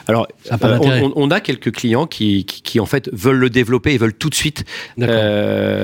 Alors, 0.08 0.28
Ça 0.44 0.56
a 0.56 0.58
pas 0.58 0.80
on, 0.80 1.14
on 1.16 1.32
a 1.32 1.40
quelques 1.40 1.72
clients 1.72 2.06
qui, 2.08 2.46
qui, 2.46 2.62
qui, 2.62 2.80
en 2.80 2.86
fait 2.86 3.10
veulent 3.14 3.38
le 3.38 3.50
développer 3.50 3.94
et 3.94 3.98
veulent 3.98 4.14
tout 4.14 4.30
de 4.30 4.36
suite. 4.36 4.64
D'accord. 4.98 5.16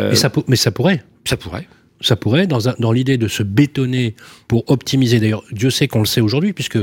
Mais 0.10 0.16
ça, 0.16 0.30
pour- 0.30 0.44
mais 0.48 0.56
ça 0.56 0.72
pourrait. 0.72 1.04
ça 1.26 1.38
pourrait. 1.38 1.68
Ça 2.02 2.16
pourrait, 2.18 2.46
dans, 2.46 2.92
l'idée 2.92 3.18
de 3.18 3.28
se 3.28 3.42
bétonner 3.42 4.16
pour 4.48 4.70
optimiser. 4.70 5.20
D'ailleurs, 5.20 5.44
Dieu 5.52 5.70
sait 5.70 5.88
qu'on 5.88 6.00
le 6.00 6.06
sait 6.06 6.22
aujourd'hui, 6.22 6.52
puisque 6.52 6.78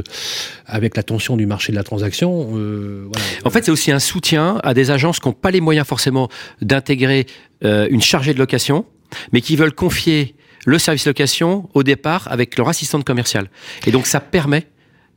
avec 0.64 0.96
la 0.96 1.02
tension 1.02 1.36
du 1.36 1.44
marché 1.46 1.70
de 1.70 1.76
la 1.76 1.84
transaction, 1.84 2.56
euh, 2.56 3.08
voilà. 3.12 3.26
En 3.44 3.50
fait, 3.50 3.64
c'est 3.64 3.70
aussi 3.70 3.92
un 3.92 3.98
soutien 3.98 4.58
à 4.64 4.72
des 4.72 4.90
agences 4.90 5.20
qui 5.20 5.28
n'ont 5.28 5.34
pas 5.34 5.50
les 5.50 5.60
moyens 5.60 5.86
forcément 5.86 6.28
d'intégrer 6.62 7.26
euh, 7.62 7.86
une 7.90 8.00
chargée 8.00 8.32
de 8.32 8.38
location, 8.38 8.86
mais 9.32 9.42
qui 9.42 9.54
veulent 9.54 9.74
confier 9.74 10.34
le 10.64 10.78
service 10.78 11.06
location 11.06 11.68
au 11.74 11.82
départ 11.82 12.26
avec 12.30 12.56
leur 12.56 12.68
assistante 12.68 13.04
commerciale. 13.04 13.50
Et 13.86 13.90
donc, 13.90 14.06
ça 14.06 14.18
permet 14.18 14.66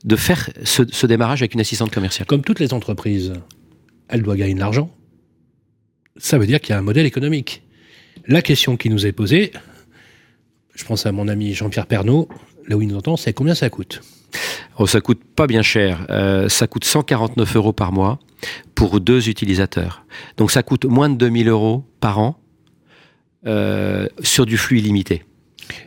de 0.04 0.16
faire 0.18 0.50
ce, 0.64 0.84
ce 0.92 1.08
démarrage 1.08 1.42
avec 1.42 1.54
une 1.54 1.62
assistante 1.62 1.92
commerciale. 1.92 2.28
Comme 2.28 2.42
toutes 2.42 2.60
les 2.60 2.74
entreprises, 2.74 3.34
elle 4.10 4.24
doit 4.24 4.36
gagner 4.36 4.56
de 4.56 4.60
l'argent. 4.60 4.92
Ça 6.18 6.38
veut 6.38 6.48
dire 6.48 6.60
qu'il 6.60 6.72
y 6.72 6.74
a 6.74 6.80
un 6.80 6.84
modèle 6.84 7.06
économique. 7.06 7.64
La 8.28 8.42
question 8.42 8.78
qui 8.78 8.90
nous 8.90 9.06
est 9.06 9.12
posée, 9.12 9.52
je 10.76 10.84
pense 10.84 11.06
à 11.06 11.12
mon 11.12 11.28
ami 11.28 11.54
Jean-Pierre 11.54 11.88
Pernaud, 11.88 12.28
là 12.68 12.76
où 12.76 12.82
il 12.82 12.88
nous 12.88 12.98
entend, 12.98 13.18
c'est 13.18 13.34
combien 13.34 13.56
ça 13.56 13.70
coûte? 13.70 14.02
Oh, 14.78 14.88
ça 14.88 15.02
coûte 15.02 15.22
pas 15.36 15.48
bien 15.48 15.62
cher. 15.62 16.06
Euh, 16.10 16.50
ça 16.50 16.68
coûte 16.68 16.84
149 16.84 17.56
euros 17.56 17.74
par 17.74 17.92
mois 17.92 18.20
pour 18.76 19.00
deux 19.00 19.30
utilisateurs. 19.30 20.06
Donc, 20.38 20.52
ça 20.52 20.64
coûte 20.64 20.86
moins 20.86 21.10
de 21.10 21.16
2000 21.16 21.48
euros 21.48 21.86
par 22.02 22.20
an 22.20 22.38
euh, 23.48 24.08
sur 24.22 24.46
du 24.46 24.58
flux 24.58 24.80
illimité. 24.80 25.24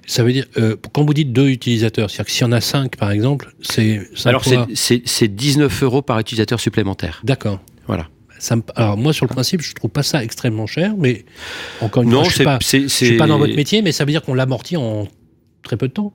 Ça 0.07 0.25
veut 0.25 0.33
dire, 0.33 0.47
euh, 0.57 0.77
quand 0.93 1.05
vous 1.05 1.15
dites 1.15 1.33
deux 1.33 1.51
utilisateurs, 1.51 2.11
c'est-à-dire 2.11 2.27
que 2.27 2.33
s'il 2.33 2.43
y 2.43 2.49
en 2.49 2.53
a 2.53 2.61
cinq, 2.61 2.97
par 2.97 3.11
exemple, 3.11 3.55
c'est 3.61 4.01
Alors, 4.25 4.45
c'est 4.75 5.29
19 5.29 5.83
euros 5.83 6.03
par 6.03 6.19
utilisateur 6.19 6.59
supplémentaire. 6.59 7.21
D'accord. 7.23 7.61
Voilà. 7.87 8.09
Ça 8.39 8.57
me- 8.57 8.63
Alors 8.77 8.97
moi, 8.97 9.13
sur 9.13 9.27
le 9.27 9.31
principe, 9.31 9.61
je 9.63 9.73
trouve 9.75 9.91
pas 9.91 10.03
ça 10.03 10.23
extrêmement 10.23 10.67
cher, 10.67 10.95
mais 10.97 11.25
encore 11.81 12.03
une 12.05 12.11
Non, 12.11 12.21
fois, 12.21 12.29
je 12.31 12.35
suis 12.35 12.45
pas, 12.45 12.59
je 12.61 12.87
suis 12.89 13.17
pas 13.17 13.27
dans 13.27 13.39
votre 13.39 13.55
métier, 13.57 13.83
mais 13.83 13.93
ça 13.93 14.05
veut 14.05 14.11
dire 14.13 14.23
qu'on 14.23 14.35
l'amortit 14.35 14.77
en 14.77 15.07
très 15.63 15.77
peu 15.77 15.89
de 15.89 15.93
temps. 15.93 16.13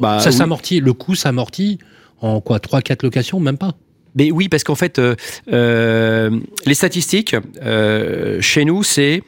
Bah, 0.00 0.18
ça 0.20 0.30
oui. 0.30 0.36
s'amortit, 0.36 0.80
le 0.80 0.92
coût 0.92 1.14
s'amortit 1.14 1.78
en 2.20 2.40
quoi, 2.40 2.58
trois, 2.60 2.80
quatre 2.82 3.02
locations, 3.02 3.38
même 3.40 3.58
pas. 3.58 3.74
Mais 4.14 4.32
oui, 4.32 4.48
parce 4.48 4.64
qu'en 4.64 4.74
fait, 4.74 4.98
euh, 4.98 5.14
euh, 5.52 6.40
les 6.66 6.74
statistiques 6.74 7.36
euh, 7.62 8.40
chez 8.40 8.64
nous, 8.64 8.82
c'est 8.82 9.22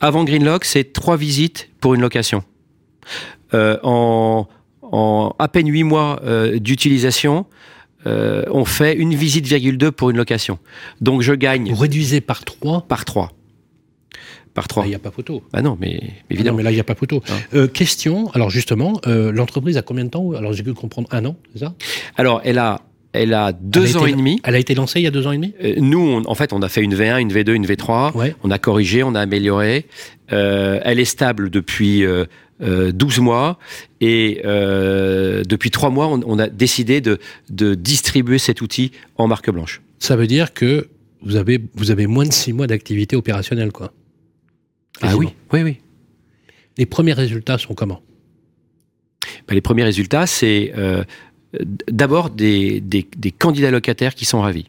avant 0.00 0.24
Greenlock, 0.24 0.64
c'est 0.64 0.92
trois 0.92 1.16
visites 1.16 1.70
pour 1.80 1.94
une 1.94 2.00
location. 2.02 2.42
En, 3.54 4.46
en 4.82 5.34
à 5.38 5.48
peine 5.48 5.68
huit 5.70 5.84
mois 5.84 6.20
d'utilisation, 6.56 7.46
euh, 8.06 8.44
on 8.50 8.64
fait 8.64 8.94
une 8.94 9.14
visite 9.14 9.46
virgule 9.46 9.78
deux 9.78 9.90
pour 9.92 10.10
une 10.10 10.16
location. 10.16 10.58
Donc 11.00 11.22
je 11.22 11.32
gagne 11.32 11.70
Vous 11.70 11.76
réduisez 11.80 12.20
par 12.20 12.44
trois, 12.44 12.82
par 12.82 13.04
trois. 13.04 13.32
Par 14.54 14.68
trois. 14.68 14.86
il 14.86 14.88
n'y 14.88 14.94
a 14.94 14.98
pas 14.98 15.10
photo. 15.10 15.42
Ah 15.52 15.60
non, 15.60 15.76
mais 15.78 15.94
Non, 16.02 16.08
évidemment. 16.30 16.56
mais 16.56 16.62
là, 16.62 16.70
il 16.70 16.74
n'y 16.74 16.80
a 16.80 16.84
pas 16.84 16.94
photo. 16.94 17.22
Hein. 17.28 17.34
Euh, 17.54 17.66
question, 17.66 18.30
alors 18.30 18.48
justement, 18.48 18.98
euh, 19.06 19.30
l'entreprise 19.30 19.76
a 19.76 19.82
combien 19.82 20.04
de 20.04 20.10
temps 20.10 20.32
Alors 20.32 20.52
j'ai 20.54 20.62
pu 20.62 20.72
comprendre 20.72 21.08
un 21.12 21.26
an, 21.26 21.36
c'est 21.52 21.58
ça? 21.60 21.74
Alors 22.16 22.40
elle 22.42 22.56
a, 22.58 22.80
elle 23.12 23.34
a 23.34 23.52
deux 23.52 23.84
Elle 23.86 23.96
a 23.96 24.00
ans 24.00 24.06
été- 24.06 24.12
et 24.12 24.16
demi. 24.16 24.40
Elle 24.44 24.54
a 24.54 24.58
été 24.58 24.74
lancée 24.74 25.00
il 25.00 25.02
y 25.02 25.06
a 25.06 25.10
deux 25.10 25.26
ans 25.26 25.32
et 25.32 25.36
demi? 25.36 25.52
Nous, 25.78 25.98
on- 26.00 26.22
en 26.26 26.34
fait, 26.34 26.54
on 26.54 26.62
a 26.62 26.68
fait 26.70 26.80
une 26.82 26.94
V1, 26.94 27.18
une 27.20 27.32
V2, 27.32 27.52
une 27.54 27.66
V3. 27.66 28.16
Ouais. 28.16 28.34
On 28.44 28.50
a 28.50 28.58
corrigé, 28.58 29.02
on 29.02 29.14
a 29.14 29.20
amélioré. 29.20 29.86
Elle 30.28 31.00
est 31.00 31.04
stable 31.04 31.50
depuis 31.50 32.02
euh, 32.62 32.88
euh, 32.88 32.92
12 32.92 33.18
mois 33.20 33.58
et 34.00 34.40
euh, 34.44 35.42
depuis 35.44 35.70
3 35.70 35.90
mois, 35.90 36.06
on, 36.08 36.20
on 36.26 36.38
a 36.38 36.48
décidé 36.48 37.00
de, 37.00 37.18
de 37.50 37.74
distribuer 37.74 38.38
cet 38.38 38.60
outil 38.62 38.92
en 39.16 39.26
marque 39.28 39.50
blanche. 39.50 39.82
Ça 39.98 40.16
veut 40.16 40.26
dire 40.26 40.54
que 40.54 40.88
vous 41.22 41.36
avez, 41.36 41.60
vous 41.74 41.90
avez 41.90 42.06
moins 42.06 42.24
de 42.26 42.32
six 42.32 42.52
mois 42.52 42.66
d'activité 42.66 43.16
opérationnelle, 43.16 43.72
quoi. 43.72 43.92
Ah 45.02 45.16
oui, 45.16 45.28
oui, 45.52 45.62
oui. 45.62 45.78
Les 46.78 46.86
premiers 46.86 47.12
résultats 47.14 47.58
sont 47.58 47.74
comment? 47.74 48.00
Bah, 49.48 49.54
les 49.54 49.60
premiers 49.60 49.84
résultats, 49.84 50.26
c'est 50.26 50.72
euh, 50.76 51.04
d'abord 51.90 52.30
des, 52.30 52.80
des, 52.80 53.06
des 53.16 53.30
candidats 53.32 53.70
locataires 53.70 54.14
qui 54.14 54.24
sont 54.24 54.40
ravis. 54.40 54.66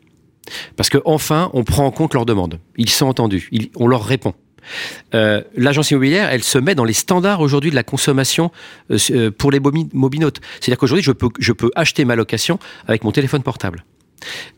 Parce 0.76 0.90
que 0.90 0.98
enfin, 1.06 1.50
on 1.54 1.64
prend 1.64 1.86
en 1.86 1.92
compte 1.92 2.14
leurs 2.14 2.26
demandes. 2.26 2.60
Ils 2.78 2.90
sont 2.90 3.06
entendus. 3.08 3.50
Ils- 3.52 3.70
on 3.76 3.88
leur 3.88 4.04
répond. 4.06 4.34
Euh, 5.14 5.42
L'agence 5.56 5.92
immobilière, 5.92 6.30
elle 6.30 6.44
se 6.44 6.58
met 6.58 6.76
dans 6.76 6.84
les 6.84 6.94
standards 6.94 7.42
aujourd'hui 7.42 7.70
de 7.70 7.76
la 7.76 7.84
consommation 7.84 8.52
euh, 8.92 8.98
euh, 9.12 9.32
pour 9.32 9.52
les 9.52 9.60
mobi- 9.60 9.90
mobinotes. 9.94 10.40
C'est-à-dire 10.60 10.78
qu'aujourd'hui, 10.78 11.04
je 11.04 11.52
peux, 11.52 11.72
acheter 11.76 12.06
ma 12.06 12.16
location 12.16 12.60
avec 12.88 13.04
mon 13.04 13.12
téléphone 13.12 13.44
portable. 13.44 13.84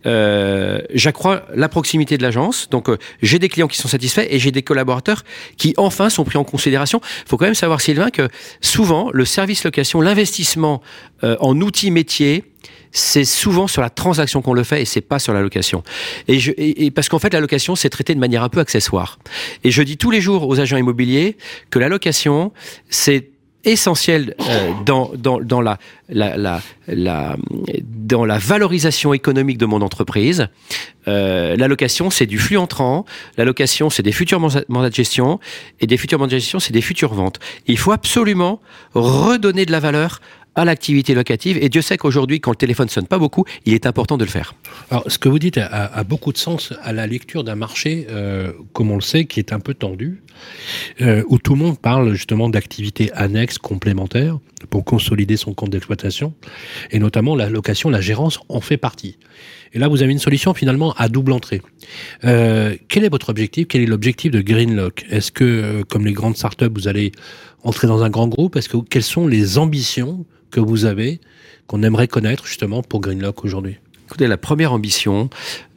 J'accrois 0.06 1.46
la 1.54 1.70
proximité 1.70 2.18
de 2.18 2.24
l'agence. 2.24 2.70
Donc, 2.70 2.88
j'ai 3.22 3.40
des 3.40 3.50
clients 3.50 3.68
qui 3.68 3.78
sont 3.78 3.88
satisfaits 3.88 4.26
et 4.30 4.40
j'ai 4.40 4.52
des 4.52 4.64
collaborateurs 4.64 5.24
qui, 5.58 5.74
enfin, 5.78 6.10
sont 6.10 6.24
pris 6.24 6.38
en 6.38 6.44
considération. 6.44 7.02
Il 7.26 7.30
faut 7.30 7.38
quand 7.38 7.46
même 7.46 7.56
savoir, 7.56 7.82
Sylvain, 7.82 8.10
que 8.10 8.30
souvent, 8.62 9.10
le 9.12 9.26
service 9.26 9.64
location, 9.64 10.02
l'investissement 10.02 10.82
en 11.22 11.60
outils 11.62 11.92
métiers, 11.92 12.49
c'est 12.92 13.26
souvent 13.26 13.68
sur 13.68 13.82
la 13.82 13.90
transaction 13.90 14.42
qu'on 14.42 14.54
le 14.54 14.64
fait 14.64 14.82
et 14.82 14.86
c'est 14.86 15.02
pas 15.02 15.20
sur 15.20 15.34
la 15.34 15.42
location. 15.42 15.84
Et, 16.28 16.40
je, 16.40 16.52
et, 16.52 16.86
et 16.86 16.92
parce 16.92 17.10
qu'en 17.10 17.20
fait, 17.20 17.34
la 17.34 17.40
location, 17.40 17.76
c'est 17.76 17.90
traité 17.90 18.16
de 18.16 18.20
manière 18.20 18.44
un 18.44 18.50
peu 18.50 18.60
accessoire. 18.60 19.20
Et 19.64 19.72
je 19.72 19.82
dis 19.82 19.98
tous 19.98 20.12
les 20.12 20.22
jours 20.22 20.48
aux 20.48 20.60
agents 20.60 20.78
immobiliers 20.78 21.38
que 21.70 21.80
la 21.80 21.90
location, 21.90 22.52
c'est 22.90 23.30
essentiel 23.66 24.36
euh, 24.48 24.72
dans, 24.86 25.12
dans, 25.16 25.40
dans, 25.42 25.62
la, 25.62 25.78
la, 26.08 26.62
la, 26.88 27.36
dans 27.84 28.26
la 28.26 28.38
valorisation 28.38 29.14
économique 29.14 29.58
de 29.58 29.66
mon 29.66 29.82
entreprise. 29.82 30.48
Euh, 31.08 31.58
la 31.58 31.68
location, 31.68 32.10
c'est 32.10 32.26
du 32.26 32.40
flux 32.40 32.58
entrant. 32.58 33.06
La 33.38 33.44
location, 33.44 33.90
c'est 33.90 34.04
des 34.04 34.12
futurs 34.12 34.40
mandats 34.40 34.90
de 34.90 34.96
gestion. 34.96 35.40
Et 35.82 35.88
des 35.88 35.98
futurs 35.98 36.20
mandats 36.20 36.36
de 36.36 36.40
gestion, 36.40 36.60
c'est 36.60 36.74
des 36.74 36.82
futures 36.82 37.14
ventes. 37.14 37.40
Il 37.68 37.78
faut 37.78 37.92
absolument 37.92 38.62
redonner 38.94 39.66
de 39.66 39.72
la 39.72 39.80
valeur 39.80 40.22
à 40.56 40.66
l'activité 40.66 41.14
locative. 41.14 41.58
Et 41.62 41.70
Dieu 41.70 41.82
sait 41.82 41.98
qu'aujourd'hui, 41.98 42.40
quand 42.40 42.52
le 42.52 42.58
téléphone 42.58 42.90
sonne 42.90 43.08
pas 43.08 43.18
beaucoup, 43.18 43.46
il 43.66 43.74
est 43.74 43.86
important 43.86 44.18
de 44.18 44.26
le 44.26 44.30
faire. 44.30 44.56
Alors, 44.90 45.04
ce 45.08 45.18
que 45.18 45.30
vous 45.30 45.40
dites 45.40 45.58
a, 45.58 46.04
beaucoup 46.04 46.32
de 46.32 46.38
sens 46.38 46.74
à 46.82 46.92
la 46.94 47.08
lecture 47.08 47.44
d'un 47.44 47.56
marché, 47.56 48.08
euh, 48.10 48.52
comme 48.74 48.92
on 48.92 48.96
le 48.96 49.02
sait, 49.02 49.26
qui 49.26 49.40
est 49.40 49.54
un 49.54 49.60
peu 49.60 49.74
tendu, 49.74 50.22
euh, 51.02 51.24
où 51.28 51.38
tout 51.38 51.54
le 51.54 51.60
monde 51.60 51.80
parle 51.80 52.14
justement 52.14 52.50
d'activités 52.50 53.12
annexes, 53.14 53.58
complémentaires, 53.58 54.40
pour 54.70 54.84
consolider 54.84 55.38
son 55.38 55.54
compte 55.54 55.70
d'exploitation, 55.70 56.34
et 56.92 57.00
notamment 57.00 57.36
la 57.36 57.50
location, 57.50 57.90
la 57.90 58.02
gérance 58.02 58.40
en 58.50 58.62
fait 58.62 58.78
partie. 58.78 59.18
Et 59.74 59.80
là, 59.80 59.88
vous 59.88 60.02
avez 60.02 60.12
une 60.12 60.20
solution 60.20 60.54
finalement 60.54 60.94
à 60.94 61.10
double 61.10 61.32
entrée. 61.32 61.62
Euh, 62.24 62.76
quel 62.88 63.04
est 63.04 63.10
votre 63.10 63.30
objectif? 63.30 63.68
Quel 63.68 63.82
est 63.82 63.86
l'objectif 63.86 64.32
de 64.32 64.42
Greenlock? 64.42 65.06
Est-ce 65.10 65.32
que, 65.32 65.44
euh, 65.44 65.84
comme 65.84 66.06
les 66.06 66.14
grandes 66.14 66.38
startups, 66.38 66.70
vous 66.74 66.88
allez 66.88 67.12
entrer 67.64 67.88
dans 67.88 68.04
un 68.04 68.10
grand 68.10 68.28
groupe? 68.28 68.56
Est-ce 68.56 68.70
que 68.70 68.78
quelles 68.78 69.04
sont 69.04 69.28
les 69.28 69.58
ambitions 69.58 70.26
que 70.52 70.60
vous 70.60 70.86
avez 70.86 71.20
qu'on 71.68 71.84
aimerait 71.84 72.08
connaître 72.08 72.48
justement 72.48 72.82
pour 72.82 73.02
Greenlock 73.02 73.46
aujourd'hui? 73.46 73.78
Écoutez, 74.10 74.26
la 74.26 74.38
première 74.38 74.74
ambition, 74.74 75.30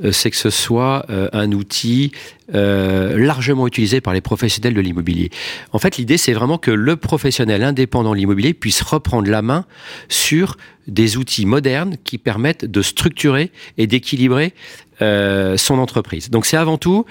euh, 0.02 0.10
c'est 0.10 0.30
que 0.30 0.38
ce 0.38 0.48
soit 0.48 1.04
euh, 1.10 1.28
un 1.34 1.52
outil 1.52 2.12
euh, 2.54 3.18
largement 3.18 3.66
utilisé 3.66 4.00
par 4.00 4.14
les 4.14 4.22
professionnels 4.22 4.72
de 4.72 4.80
l'immobilier. 4.80 5.28
En 5.72 5.78
fait, 5.78 5.98
l'idée, 5.98 6.16
c'est 6.16 6.32
vraiment 6.32 6.56
que 6.56 6.70
le 6.70 6.96
professionnel 6.96 7.62
indépendant 7.62 8.12
de 8.12 8.16
l'immobilier 8.16 8.54
puisse 8.54 8.80
reprendre 8.80 9.30
la 9.30 9.42
main 9.42 9.66
sur 10.08 10.56
des 10.86 11.18
outils 11.18 11.44
modernes 11.44 11.96
qui 12.04 12.16
permettent 12.16 12.64
de 12.64 12.80
structurer 12.80 13.52
et 13.76 13.86
d'équilibrer 13.86 14.54
son 14.98 15.78
entreprise. 15.78 16.30
Donc, 16.30 16.46
c'est 16.46 16.56
avant 16.56 16.78
tout 16.78 17.04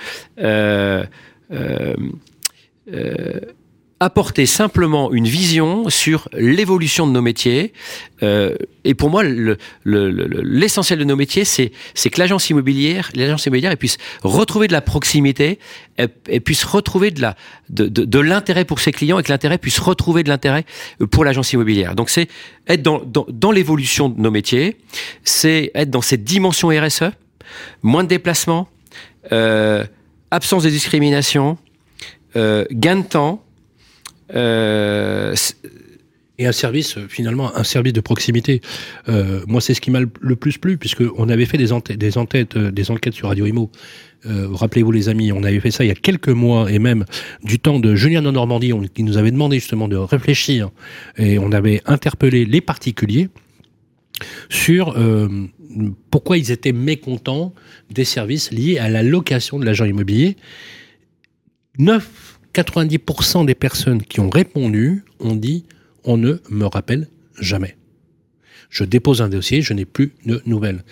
apporter 4.01 4.47
simplement 4.47 5.13
une 5.13 5.27
vision 5.27 5.87
sur 5.91 6.27
l'évolution 6.33 7.05
de 7.05 7.11
nos 7.11 7.21
métiers. 7.21 7.71
Euh, 8.23 8.55
et 8.83 8.95
pour 8.95 9.11
moi, 9.11 9.21
l'essentiel 9.23 10.97
le, 10.97 11.05
de 11.05 11.07
nos 11.07 11.15
métiers, 11.15 11.45
c'est 11.45 11.69
que 11.69 12.19
l'agence 12.19 12.49
immobilière, 12.49 13.11
l'agence 13.13 13.45
immobilière, 13.45 13.77
puisse 13.77 13.99
retrouver 14.23 14.67
de 14.67 14.73
la 14.73 14.81
proximité, 14.81 15.59
elle, 15.97 16.09
puisse 16.41 16.63
retrouver 16.63 17.11
de 17.11 17.21
la 17.21 17.35
de, 17.69 17.87
de, 17.87 18.19
l'intérêt 18.19 18.65
pour 18.65 18.79
ses 18.79 18.91
clients 18.91 19.19
et 19.19 19.23
que 19.23 19.31
l'intérêt 19.31 19.59
puisse 19.59 19.77
retrouver 19.77 20.23
de 20.23 20.29
l'intérêt 20.29 20.65
pour 21.11 21.23
l'agence 21.23 21.53
immobilière. 21.53 21.93
Donc 21.93 22.09
c'est 22.09 22.27
être 22.67 22.81
dans, 22.81 23.03
dans, 23.05 23.51
l'évolution 23.51 24.09
de 24.09 24.19
nos 24.19 24.31
métiers, 24.31 24.77
c'est 25.23 25.69
être 25.75 25.91
dans 25.91 26.01
cette 26.01 26.23
dimension 26.23 26.69
RSE, 26.69 27.11
moins 27.83 28.03
de 28.03 28.09
déplacements, 28.09 28.67
euh, 29.31 29.85
absence 30.31 30.63
de 30.63 30.71
discrimination, 30.71 31.59
euh, 32.35 32.65
gain 32.71 32.95
de 32.95 33.05
temps 33.05 33.43
et 36.41 36.47
un 36.47 36.51
service, 36.51 36.97
finalement, 37.07 37.55
un 37.55 37.63
service 37.63 37.93
de 37.93 38.01
proximité. 38.01 38.61
Euh, 39.09 39.41
moi, 39.47 39.61
c'est 39.61 39.75
ce 39.75 39.81
qui 39.81 39.91
m'a 39.91 39.99
le 39.99 40.35
plus 40.35 40.57
plu, 40.57 40.77
puisqu'on 40.77 41.29
avait 41.29 41.45
fait 41.45 41.57
des, 41.57 41.71
enquêtes, 41.71 42.57
euh, 42.57 42.71
des 42.71 42.83
sur 43.11 43.27
Radio 43.27 43.45
Imo. 43.45 43.71
Rappelez-vous, 44.23 44.91
les 44.91 45.09
amis, 45.09 45.31
on 45.31 45.43
avait 45.43 45.59
fait 45.59 45.71
ça 45.71 45.83
il 45.83 45.87
y 45.87 45.91
a 45.91 45.95
quelques 45.95 46.29
mois, 46.29 46.71
et 46.71 46.77
même 46.77 47.05
du 47.43 47.57
temps 47.57 47.79
de 47.79 47.95
Julien 47.95 48.21
de 48.21 48.29
Normandie, 48.29 48.71
qui 48.93 49.03
nous 49.03 49.17
avait 49.17 49.31
demandé 49.31 49.59
justement 49.59 49.87
de 49.87 49.95
réfléchir, 49.95 50.69
et 51.17 51.39
on 51.39 51.51
avait 51.51 51.81
interpellé 51.87 52.45
les 52.45 52.61
particuliers 52.61 53.29
sur 54.49 54.95
pourquoi 56.11 56.37
ils 56.37 56.51
étaient 56.51 56.71
mécontents 56.71 57.55
des 57.89 58.05
services 58.05 58.51
liés 58.51 58.77
à 58.77 58.89
la 58.89 59.01
location 59.01 59.57
de 59.57 59.65
l'agent 59.65 59.85
immobilier. 59.85 60.37
9 61.79 62.39
90% 62.53 63.45
des 63.45 63.55
personnes 63.55 64.01
qui 64.01 64.19
ont 64.19 64.29
répondu 64.29 65.03
ont 65.19 65.35
dit 65.35 65.65
on 66.03 66.17
ne 66.17 66.35
me 66.49 66.65
rappelle 66.65 67.07
jamais. 67.39 67.77
Je 68.69 68.83
dépose 68.83 69.21
un 69.21 69.29
dossier, 69.29 69.61
je 69.61 69.73
n'ai 69.73 69.85
plus 69.85 70.13
de 70.25 70.41
nouvelles. 70.45 70.83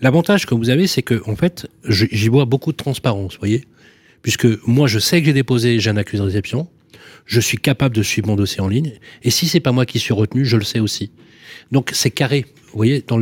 L'avantage 0.00 0.46
que 0.46 0.54
vous 0.54 0.70
avez, 0.70 0.86
c'est 0.86 1.02
que 1.02 1.20
en 1.26 1.36
fait, 1.36 1.66
j'y 1.88 2.28
vois 2.28 2.44
beaucoup 2.44 2.72
de 2.72 2.76
transparence, 2.76 3.34
vous 3.34 3.40
voyez, 3.40 3.64
puisque 4.22 4.46
moi 4.66 4.86
je 4.86 4.98
sais 4.98 5.20
que 5.20 5.26
j'ai 5.26 5.32
déposé, 5.32 5.80
j'ai 5.80 5.90
un 5.90 5.96
accusé 5.96 6.20
de 6.20 6.26
réception, 6.26 6.68
je 7.26 7.40
suis 7.40 7.58
capable 7.58 7.94
de 7.94 8.02
suivre 8.02 8.28
mon 8.28 8.36
dossier 8.36 8.60
en 8.60 8.68
ligne, 8.68 8.92
et 9.22 9.30
si 9.30 9.46
c'est 9.46 9.60
pas 9.60 9.72
moi 9.72 9.84
qui 9.84 9.98
suis 9.98 10.14
retenu, 10.14 10.44
je 10.44 10.56
le 10.56 10.64
sais 10.64 10.78
aussi. 10.78 11.10
Donc 11.72 11.90
c'est 11.92 12.10
carré, 12.10 12.46
vous 12.70 12.76
voyez, 12.76 13.04
dans 13.06 13.18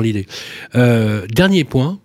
l'idée. 0.00 0.26
Dans, 0.72 0.80
euh, 0.80 1.26
dernier 1.26 1.64
point. 1.64 2.00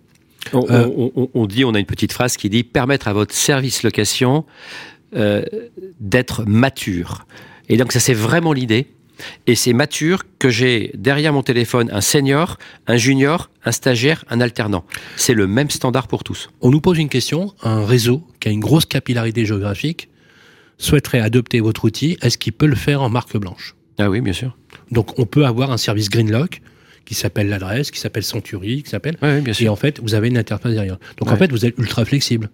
On, 0.52 0.66
on, 0.68 1.30
on, 1.34 1.46
dit, 1.46 1.64
on 1.64 1.72
a 1.72 1.78
une 1.78 1.86
petite 1.86 2.12
phrase 2.12 2.36
qui 2.36 2.50
dit 2.50 2.64
permettre 2.64 3.06
à 3.06 3.12
votre 3.12 3.32
service 3.32 3.84
location 3.84 4.44
euh, 5.14 5.42
d'être 6.00 6.44
mature. 6.46 7.26
Et 7.68 7.76
donc 7.76 7.92
ça 7.92 8.00
c'est 8.00 8.14
vraiment 8.14 8.52
l'idée. 8.52 8.88
Et 9.46 9.54
c'est 9.54 9.72
mature 9.72 10.22
que 10.38 10.50
j'ai 10.50 10.90
derrière 10.94 11.32
mon 11.32 11.42
téléphone 11.42 11.90
un 11.92 12.00
senior, 12.00 12.58
un 12.86 12.96
junior, 12.96 13.50
un 13.64 13.70
stagiaire, 13.70 14.24
un 14.30 14.40
alternant. 14.40 14.84
C'est 15.16 15.34
le 15.34 15.46
même 15.46 15.70
standard 15.70 16.08
pour 16.08 16.24
tous. 16.24 16.50
On 16.60 16.70
nous 16.70 16.80
pose 16.80 16.98
une 16.98 17.08
question, 17.08 17.54
un 17.62 17.84
réseau 17.84 18.26
qui 18.40 18.48
a 18.48 18.50
une 18.50 18.60
grosse 18.60 18.86
capillarité 18.86 19.46
géographique 19.46 20.08
souhaiterait 20.78 21.20
adopter 21.20 21.60
votre 21.60 21.84
outil, 21.84 22.18
est-ce 22.22 22.36
qu'il 22.36 22.52
peut 22.52 22.66
le 22.66 22.74
faire 22.74 23.02
en 23.02 23.08
marque 23.08 23.36
blanche? 23.36 23.76
Ah 23.98 24.10
oui, 24.10 24.20
bien 24.20 24.32
sûr. 24.32 24.56
Donc 24.90 25.18
on 25.18 25.26
peut 25.26 25.46
avoir 25.46 25.70
un 25.70 25.76
service 25.76 26.10
Greenlock 26.10 26.60
qui 27.04 27.14
s'appelle 27.14 27.48
l'adresse, 27.48 27.90
qui 27.90 28.00
s'appelle 28.00 28.22
Century, 28.22 28.82
qui 28.82 28.90
s'appelle... 28.90 29.16
Oui, 29.22 29.40
bien 29.40 29.52
sûr. 29.52 29.66
Et 29.66 29.68
en 29.68 29.76
fait, 29.76 30.00
vous 30.00 30.14
avez 30.14 30.28
une 30.28 30.38
interface 30.38 30.72
derrière. 30.72 30.98
Donc 31.18 31.30
en 31.30 31.36
fait, 31.36 31.50
vous 31.50 31.64
êtes 31.64 31.78
ultra 31.78 32.04
flexible. 32.04 32.50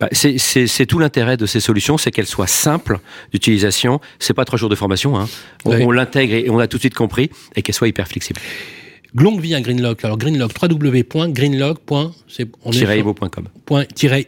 Bah, 0.00 0.08
c'est 0.12 0.86
tout 0.86 0.98
l'intérêt 0.98 1.36
de 1.36 1.44
ces 1.44 1.60
solutions, 1.60 1.98
c'est 1.98 2.10
qu'elles 2.10 2.26
soient 2.26 2.46
simples 2.46 3.00
d'utilisation. 3.32 4.00
C'est 4.18 4.32
pas 4.32 4.46
trois 4.46 4.58
jours 4.58 4.70
de 4.70 4.74
formation. 4.74 5.18
Hein. 5.18 5.28
On, 5.66 5.90
l'intègre 5.90 6.34
et 6.34 6.48
on 6.48 6.58
a 6.58 6.66
tout 6.66 6.78
de 6.78 6.82
suite 6.82 6.94
compris, 6.94 7.30
et 7.54 7.62
qu'elles 7.62 7.74
soient 7.74 7.88
hyper 7.88 8.08
flexibles. 8.08 8.40
Longue 9.14 9.40
vie 9.40 9.54
à 9.54 9.60
Greenlock. 9.60 10.02
Alors 10.04 10.16
Greenlock, 10.16 10.52
www.greenlock.imo.com. 10.60 13.48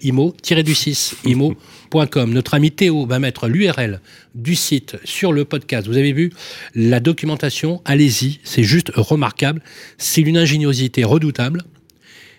imo, 0.02 0.36
du 0.62 0.74
6, 0.74 1.16
imo.com. 1.24 2.34
Notre 2.34 2.54
ami 2.54 2.70
Théo 2.72 3.06
va 3.06 3.18
mettre 3.18 3.48
l'URL 3.48 4.02
du 4.34 4.54
site 4.56 4.98
sur 5.04 5.32
le 5.32 5.46
podcast. 5.46 5.86
Vous 5.86 5.96
avez 5.96 6.12
vu 6.12 6.32
la 6.74 7.00
documentation, 7.00 7.80
allez-y, 7.84 8.40
c'est 8.44 8.64
juste 8.64 8.92
remarquable. 8.94 9.62
C'est 9.98 10.20
une 10.20 10.36
ingéniosité 10.36 11.04
redoutable. 11.04 11.62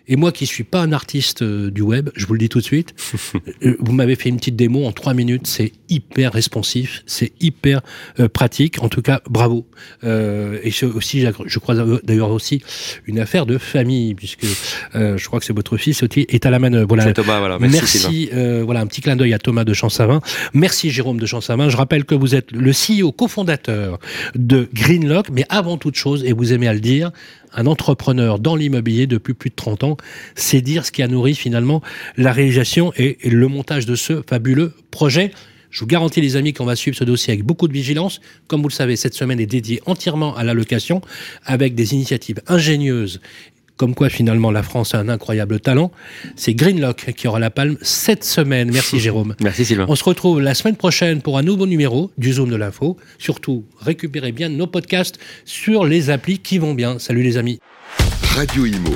Et 0.08 0.18
moi 0.18 0.32
qui 0.34 0.46
suis 0.46 0.66
pas 0.66 0.82
un 0.82 0.92
artiste 0.92 1.44
euh, 1.44 1.72
du 1.72 1.82
web, 1.82 2.10
je 2.16 2.26
vous 2.26 2.34
le 2.34 2.40
dis 2.40 2.50
tout 2.50 2.60
de 2.60 2.64
suite, 2.64 2.94
euh, 3.64 3.78
vous 3.80 3.94
m'avez 3.94 4.16
fait 4.16 4.28
une 4.28 4.38
petite 4.38 4.56
démo 4.56 4.86
en 4.86 4.92
trois 4.92 5.14
minutes, 5.14 5.48
c'est 5.48 5.72
hyper 5.88 6.34
responsif, 6.34 7.04
c'est 7.06 7.32
hyper 7.40 7.82
euh, 8.20 8.28
pratique. 8.28 8.84
En 8.84 8.90
tout 8.90 9.02
cas, 9.02 9.22
bravo. 9.30 9.66
Euh, 10.04 10.60
et 10.64 10.72
aussi, 10.84 11.26
je 11.46 11.60
crois 11.60 11.76
d'ailleurs 12.04 12.32
aussi 12.32 12.62
une 13.06 13.20
affaire 13.20 13.46
de 13.46 13.58
famille, 13.58 14.14
puisque 14.16 14.46
je 14.94 15.26
crois 15.26 15.40
que 15.40 15.46
c'est 15.46 15.56
votre 15.56 15.78
fils 15.78 16.04
aussi 16.04 16.26
est 16.30 16.46
à 16.46 16.50
la 16.50 16.60
manœuvre. 16.60 16.88
Voilà. 16.88 17.14
Thomas, 17.14 17.40
voilà. 17.40 17.60
Merci. 17.60 18.30
voilà, 18.64 18.82
un 18.82 18.88
petit 18.88 19.02
clin 19.02 19.16
d'œil 19.16 19.34
à 19.34 19.40
Thomas 19.40 19.64
de 19.64 19.74
Champsavin. 19.74 20.20
Merci 20.54 20.90
Jérôme 20.90 21.20
de 21.20 21.26
Champsavin. 21.26 21.70
Je 21.70 21.78
rappelle 21.78 22.06
que 22.06 22.16
vous 22.16 22.36
êtes 22.36 22.52
le 22.52 22.72
CEO 22.72 23.12
cofondateur 23.12 24.00
de 24.36 24.68
Greenlock, 24.74 25.30
mais 25.32 25.46
avant 25.50 25.78
toute 25.78 25.96
chose, 25.96 26.24
et 26.26 26.34
vous 26.34 26.52
aimez 26.54 26.68
à 26.68 26.74
le 26.74 26.80
dire, 26.80 27.12
un 27.54 27.66
entrepreneur 27.66 28.40
dans 28.40 28.56
l'immobilier 28.56 29.08
depuis 29.08 29.34
plus 29.34 29.50
de 29.50 29.56
30 29.56 29.84
ans. 29.84 29.93
C'est 30.36 30.62
dire 30.62 30.86
ce 30.86 30.92
qui 30.92 31.04
a 31.04 31.08
nourri 31.08 31.36
finalement 31.36 31.82
la 32.18 32.32
réalisation 32.32 32.94
et, 32.98 33.18
le 33.24 33.48
montage 33.48 33.86
de 33.86 33.96
ce 33.96 34.22
fabuleux 34.28 34.74
projet. 34.92 35.32
Je 35.70 35.80
vous 35.80 35.88
garantis, 35.88 36.22
les 36.22 36.36
amis, 36.36 36.54
qu'on 36.54 36.66
va 36.66 36.76
suivre 36.76 36.96
ce 36.96 37.04
dossier 37.04 37.34
avec 37.34 37.44
beaucoup 37.44 37.68
de 37.68 37.74
vigilance. 37.74 38.22
Comme 38.48 38.62
vous 38.62 38.68
le 38.68 38.74
savez, 38.74 38.96
cette 38.96 39.16
semaine 39.16 39.40
est 39.40 39.48
dédiée 39.48 39.82
entièrement 39.88 40.36
à 40.36 40.44
la 40.44 40.54
location, 40.54 41.02
avec 41.46 41.74
des 41.74 41.94
initiatives 41.96 42.42
ingénieuses 42.48 43.20
comme 43.78 43.96
quoi 43.96 44.10
finalement 44.10 44.52
la 44.52 44.64
France 44.64 44.94
a 44.96 45.00
un 45.00 45.10
incroyable 45.10 45.60
talent. 45.60 45.92
C'est 46.36 46.54
Greenlock 46.54 47.14
qui 47.16 47.28
aura 47.28 47.40
la 47.40 47.50
palme 47.50 47.78
cette 47.82 48.24
semaine. 48.24 48.72
Merci 48.72 49.00
Jérôme. 49.02 49.36
Merci 49.42 49.66
Sylvain. 49.66 49.86
On 49.88 49.96
se 49.96 50.04
retrouve 50.04 50.42
la 50.42 50.54
semaine 50.54 50.76
prochaine 50.76 51.22
pour 51.22 51.38
un 51.38 51.44
nouveau 51.44 51.66
numéro 51.66 52.12
du 52.18 52.34
Zoom 52.34 52.50
de 52.50 52.56
l'info. 52.56 52.98
Surtout, 53.18 53.66
récupérez 53.80 54.32
bien 54.32 54.50
nos 54.50 54.68
podcasts 54.68 55.20
sur 55.46 55.86
les 55.86 56.10
applis 56.10 56.40
qui 56.40 56.58
vont 56.58 56.74
bien. 56.74 57.00
Salut 57.00 57.24
les 57.24 57.38
amis. 57.38 57.60
Radio 58.36 58.66
Imo, 58.66 58.96